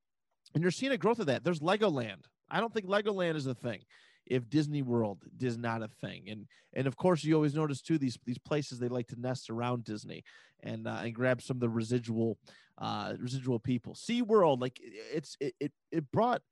[0.55, 1.45] and you're seeing a growth of that.
[1.45, 2.25] There's Legoland.
[2.51, 3.81] I don't think Legoland is a thing
[4.27, 6.25] if Disney World is not a thing.
[6.29, 9.51] And and of course you always notice too these these places they like to nest
[9.51, 10.23] around Disney
[10.63, 12.39] and uh, and grab some of the residual
[12.79, 13.95] uh residual people.
[13.95, 16.43] SeaWorld, like it's it it, it brought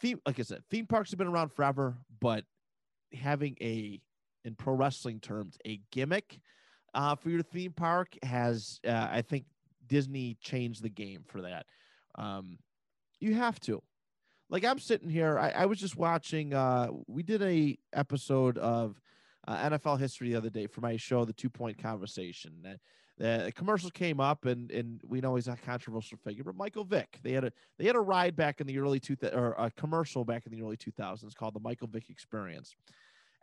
[0.00, 2.44] theme like I said, theme parks have been around forever, but
[3.12, 4.00] having a
[4.44, 6.38] in pro wrestling terms a gimmick
[6.96, 9.44] uh, for your theme park has uh, I think
[9.86, 11.66] Disney changed the game for that.
[12.16, 12.58] Um,
[13.20, 13.82] you have to.
[14.48, 16.54] Like I'm sitting here, I, I was just watching.
[16.54, 19.00] Uh, we did a episode of
[19.46, 22.52] uh, NFL history the other day for my show, The Two Point Conversation.
[22.62, 22.78] That
[23.18, 27.18] the commercial came up, and and we know he's a controversial figure, but Michael Vick.
[27.22, 30.24] They had a they had a ride back in the early two or a commercial
[30.24, 32.74] back in the early 2000s called the Michael Vick Experience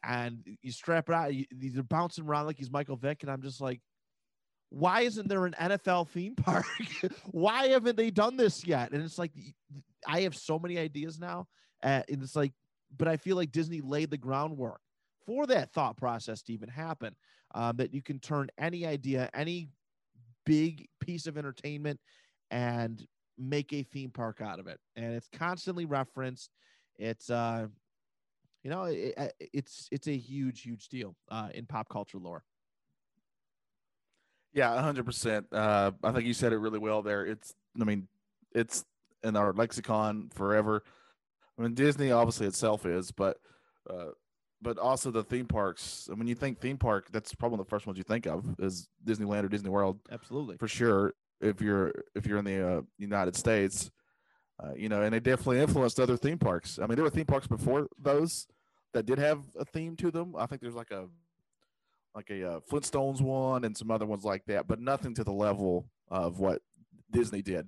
[0.03, 1.33] and you strap it out.
[1.33, 3.81] You, these are bouncing around like he's Michael Vick, and I'm just like,
[4.69, 6.65] why isn't there an NFL theme park?
[7.31, 8.91] why haven't they done this yet?
[8.91, 9.31] And it's like,
[10.07, 11.47] I have so many ideas now,
[11.83, 12.53] uh, and it's like,
[12.95, 14.81] but I feel like Disney laid the groundwork
[15.25, 17.15] for that thought process to even happen.
[17.55, 19.69] Um, that you can turn any idea, any
[20.43, 21.99] big piece of entertainment,
[22.49, 23.05] and
[23.37, 26.49] make a theme park out of it, and it's constantly referenced.
[26.97, 27.67] It's uh
[28.63, 32.43] you know it, it- it's it's a huge huge deal uh, in pop culture lore
[34.53, 35.47] Yeah, hundred percent.
[35.51, 37.25] Uh, I think you said it really well there.
[37.25, 38.07] It's, I mean,
[38.53, 38.85] it's
[39.23, 40.83] in our lexicon forever.
[41.57, 43.37] I mean, Disney obviously itself is, but,
[43.89, 44.09] uh,
[44.61, 46.07] but also the theme parks.
[46.07, 48.87] And when you think theme park, that's probably the first ones you think of is
[49.05, 51.13] Disneyland or Disney World absolutely for sure.
[51.41, 53.91] If you're if you're in the uh, United States,
[54.63, 56.79] uh, you know, and it definitely influenced other theme parks.
[56.79, 58.47] I mean, there were theme parks before those
[58.93, 60.35] that did have a theme to them.
[60.37, 61.07] I think there's like a
[62.15, 65.33] like a uh, Flintstones one and some other ones like that, but nothing to the
[65.33, 66.61] level of what
[67.11, 67.67] Disney did.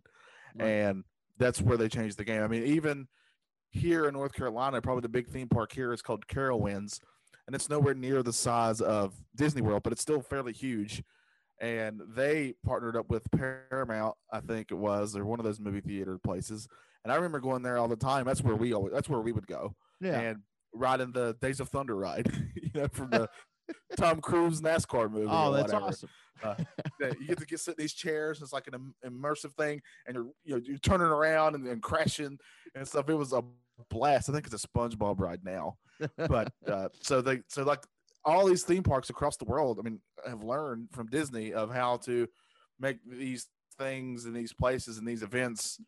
[0.59, 1.03] And
[1.37, 2.43] that's where they changed the game.
[2.43, 3.07] I mean, even
[3.71, 7.01] here in North Carolina, probably the big theme park here is called Carowinds,
[7.47, 11.03] and it's nowhere near the size of Disney World, but it's still fairly huge.
[11.61, 15.81] And they partnered up with Paramount, I think it was, or one of those movie
[15.81, 16.67] theater places.
[17.03, 18.25] And I remember going there all the time.
[18.25, 20.19] That's where we always, that's where we would go Yeah.
[20.19, 20.39] and
[20.73, 23.29] riding the Days of Thunder ride, you know, from the
[23.97, 25.27] Tom Cruise NASCAR movie.
[25.29, 25.85] Oh, or that's whatever.
[25.89, 26.09] awesome.
[26.43, 26.55] Uh,
[27.19, 28.41] you get to get sit in these chairs.
[28.41, 31.81] It's like an im- immersive thing, and you're you know you're turning around and, and
[31.81, 32.37] crashing
[32.75, 33.07] and stuff.
[33.09, 33.41] It was a
[33.89, 34.29] blast.
[34.29, 35.77] I think it's a SpongeBob ride now,
[36.17, 37.85] but uh, so they so like
[38.25, 39.79] all these theme parks across the world.
[39.79, 42.27] I mean, have learned from Disney of how to
[42.79, 43.47] make these
[43.77, 45.79] things and these places and these events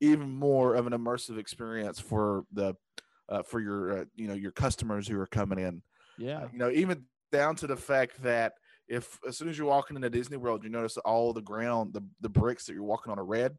[0.00, 2.74] even more of an immersive experience for the
[3.28, 5.82] uh, for your uh, you know your customers who are coming in
[6.18, 6.46] yeah.
[6.52, 8.54] you know, even down to the fact that
[8.88, 12.04] if as soon as you're walking into Disney World, you notice all the ground, the,
[12.20, 13.52] the bricks that you're walking on are red.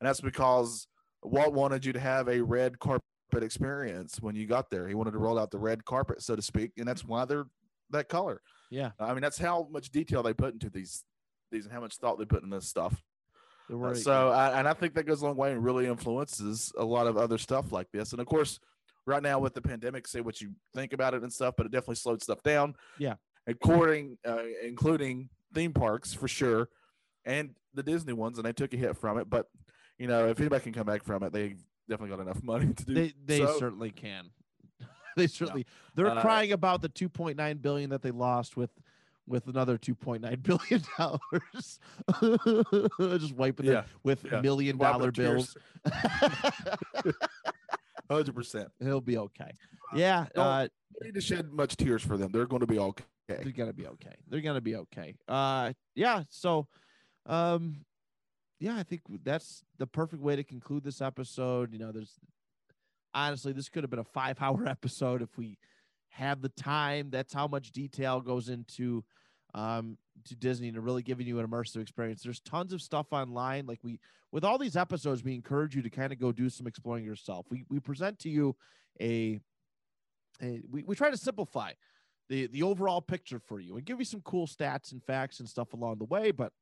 [0.00, 0.88] And that's because
[1.22, 3.02] Walt wanted you to have a red carpet
[3.34, 4.88] experience when you got there.
[4.88, 7.46] He wanted to roll out the red carpet, so to speak, and that's why they're
[7.92, 8.40] that color.
[8.70, 8.90] Yeah.
[8.98, 11.04] I mean, that's how much detail they put into these
[11.50, 13.02] these and how much thought they put in this stuff.
[13.72, 16.84] Uh, so, I, and I think that goes a long way and really influences a
[16.84, 18.12] lot of other stuff like this.
[18.12, 18.58] And of course,
[19.06, 21.72] right now with the pandemic, say what you think about it and stuff, but it
[21.72, 22.74] definitely slowed stuff down.
[22.98, 23.14] Yeah.
[23.46, 26.68] According, uh, including theme parks for sure,
[27.24, 29.28] and the Disney ones, and they took a hit from it.
[29.28, 29.46] But
[29.98, 31.56] you know, if anybody can come back from it, they
[31.88, 32.94] definitely got enough money to do.
[32.94, 33.58] they they so.
[33.58, 34.30] certainly can.
[35.16, 38.70] they certainly they're Uh, crying about the 2.9 billion that they lost with
[39.26, 41.78] with another 2.9 billion dollars.
[43.20, 44.40] Just wiping Yeah, them with yeah.
[44.40, 45.56] million dollar bills.
[48.10, 48.68] Hundred percent.
[48.80, 49.52] He'll be okay.
[49.94, 50.68] Yeah, Don't uh,
[51.02, 52.30] need to shed much tears for them.
[52.32, 53.04] They're going to be okay.
[53.28, 54.14] they're gonna be okay.
[54.28, 55.14] They're gonna be okay.
[55.28, 56.24] Uh, yeah.
[56.28, 56.66] So,
[57.26, 57.84] um,
[58.58, 61.72] yeah, I think that's the perfect way to conclude this episode.
[61.72, 62.18] You know, there's
[63.14, 65.58] honestly, this could have been a five hour episode if we
[66.08, 67.10] had the time.
[67.10, 69.04] That's how much detail goes into
[69.54, 72.22] um to Disney and really giving you an immersive experience.
[72.22, 73.66] There's tons of stuff online.
[73.66, 73.98] Like we
[74.30, 77.46] with all these episodes, we encourage you to kind of go do some exploring yourself.
[77.50, 78.56] We we present to you
[79.00, 79.40] a,
[80.40, 81.72] a we, we try to simplify
[82.28, 85.48] the the overall picture for you and give you some cool stats and facts and
[85.48, 86.52] stuff along the way, but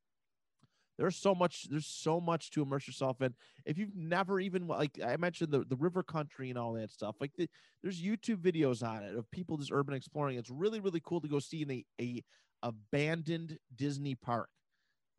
[1.00, 3.34] there's so much there's so much to immerse yourself in.
[3.66, 7.16] If you've never even like i mentioned the, the river country and all that stuff
[7.20, 7.48] like the,
[7.82, 10.38] there's youtube videos on it of people just urban exploring.
[10.38, 12.24] It's really really cool to go see in a, a
[12.62, 14.50] abandoned disney park.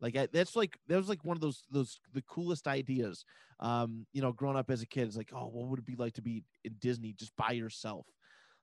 [0.00, 3.24] Like I, that's like that was like one of those those the coolest ideas
[3.60, 5.08] um you know growing up as a kid.
[5.08, 8.06] It's like oh what would it be like to be in disney just by yourself?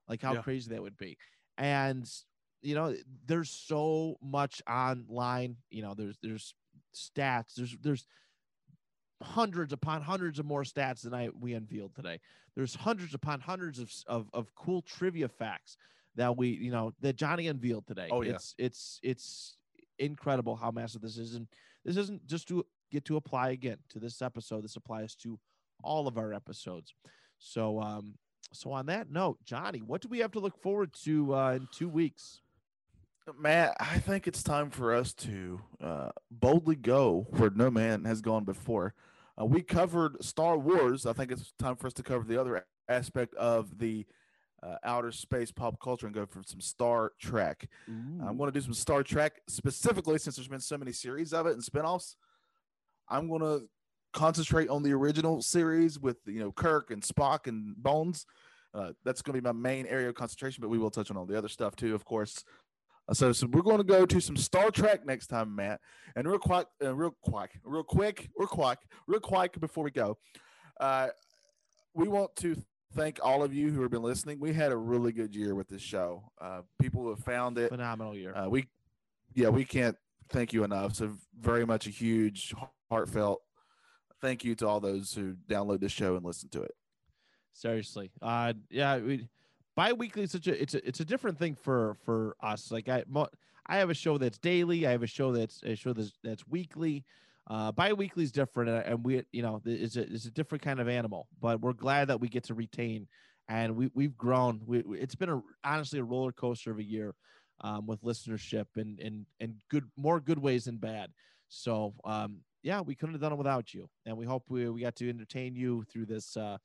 [0.07, 0.41] Like how Yeah.
[0.43, 1.17] crazy that would be.
[1.57, 2.09] And
[2.61, 2.95] you know
[3.25, 6.53] there's so much online you know there's there's
[6.95, 7.55] stats.
[7.55, 8.05] There's there's
[9.21, 12.19] hundreds upon hundreds of more stats than i we unveiled today.
[12.55, 15.77] There's hundreds upon hundreds of of, of cool trivia facts
[16.15, 18.07] that we you know that johnny unveiled today.
[18.11, 18.33] Oh, yeah.
[18.33, 19.57] it's it's it's
[19.97, 21.35] incredible how massive this is.
[21.35, 21.47] And
[21.85, 24.63] this isn't just to get to apply again to this episode.
[24.63, 25.39] This applies to
[25.83, 26.93] all of our episodes.
[27.39, 28.15] So um
[28.51, 31.67] so on that note johnny what do we have to look forward to uh in
[31.71, 32.41] two weeks
[33.37, 38.21] Matt, I think it's time for us to uh, boldly go where no man has
[38.21, 38.93] gone before.
[39.39, 41.05] Uh, we covered Star Wars.
[41.05, 44.05] I think it's time for us to cover the other aspect of the
[44.61, 47.67] uh, outer space pop culture and go for some Star Trek.
[48.27, 51.45] I'm going to do some Star Trek specifically since there's been so many series of
[51.47, 52.15] it and spinoffs.
[53.09, 53.67] I'm going to
[54.11, 58.25] concentrate on the original series with you know Kirk and Spock and Bones.
[58.73, 61.17] Uh, that's going to be my main area of concentration, but we will touch on
[61.17, 62.43] all the other stuff too, of course.
[63.09, 65.81] Uh, So, so we're going to go to some Star Trek next time, Matt.
[66.15, 70.17] And real quick, uh, real quick, real quick, real quick, real quick before we go,
[70.79, 71.07] uh,
[71.93, 72.55] we want to
[72.93, 74.39] thank all of you who have been listening.
[74.39, 76.31] We had a really good year with this show.
[76.41, 78.67] Uh, people who have found it phenomenal year uh, we,
[79.35, 79.95] yeah, we can't
[80.29, 80.95] thank you enough.
[80.95, 82.53] So very much a huge,
[82.89, 83.41] heartfelt
[84.21, 86.71] thank you to all those who download this show and listen to it.
[87.53, 89.27] seriously uh yeah we
[89.75, 92.71] bi-weekly is such a it's a it's a different thing for for us.
[92.71, 93.03] Like i
[93.67, 96.47] i have a show that's daily i have a show that's a show that's that's
[96.47, 97.05] weekly.
[97.49, 100.87] Uh bi-weekly is different and, we you know it's a, it's a different kind of
[100.87, 103.07] animal but we're glad that we get to retain
[103.47, 104.61] and we, we've grown.
[104.65, 107.15] We- it's been a honestly a roller coaster of a year
[107.61, 111.09] um, with listenership and and and good more good ways than bad.
[111.49, 114.81] So um yeah we couldn't have done it without you and we hope we, we
[114.81, 116.57] got to entertain you through this uh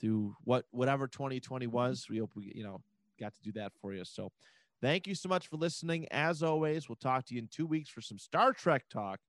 [0.00, 2.06] through what whatever 2020 was.
[2.08, 2.80] We hope we you know
[3.18, 4.04] got to do that for you.
[4.04, 4.32] So
[4.80, 6.06] thank you so much for listening.
[6.10, 9.20] As always, we'll talk to you in two weeks for some Star Trek talk.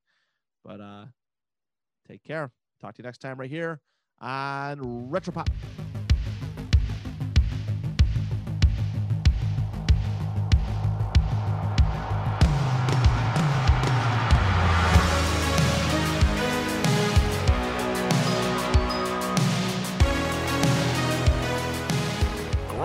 [0.63, 1.05] But uh
[2.07, 2.51] take care.
[2.79, 3.81] Talk to you next time right here
[4.19, 5.47] on Retropop.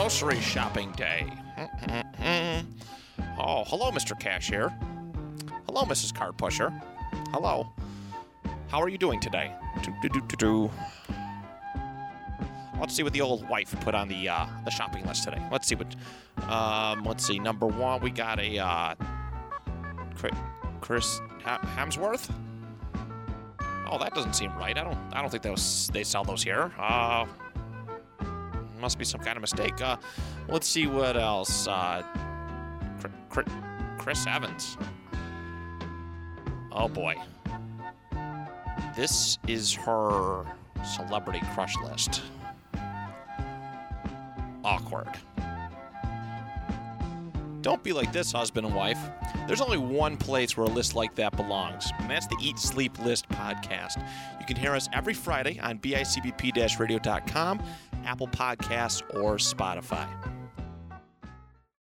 [0.07, 1.27] Grocery shopping day.
[3.39, 4.19] Oh, hello, Mr.
[4.19, 4.73] Cashier.
[5.67, 6.15] Hello, Mrs.
[6.15, 6.73] Card Pusher.
[7.33, 7.73] Hello.
[8.69, 9.53] How are you doing today?
[9.83, 10.71] Do-do-do-do-do.
[12.81, 15.43] Let's see what the old wife put on the uh, the shopping list today.
[15.51, 15.97] Let's see what.
[16.49, 17.41] Um, let's see.
[17.41, 18.95] Number one, we got a uh,
[20.81, 22.33] Chris Hemsworth.
[23.91, 24.79] Oh, that doesn't seem right.
[24.79, 24.99] I don't.
[25.13, 26.73] I don't think those they sell those here.
[26.79, 27.27] Uh,
[28.81, 29.81] must be some kind of mistake.
[29.81, 29.97] Uh,
[30.49, 31.67] let's see what else.
[31.67, 32.03] Uh,
[33.01, 33.51] Chr- Chr-
[33.99, 34.77] Chris Evans.
[36.73, 37.15] Oh boy.
[38.97, 40.45] This is her
[40.85, 42.23] celebrity crush list.
[44.65, 45.09] Awkward.
[47.67, 48.99] Don't be like this, husband and wife.
[49.49, 52.97] There's only one place where a list like that belongs, and that's the Eat Sleep
[53.01, 53.99] List podcast.
[54.39, 57.61] You can hear us every Friday on bicbp radio.com,
[58.07, 60.36] Apple Podcasts, or Spotify.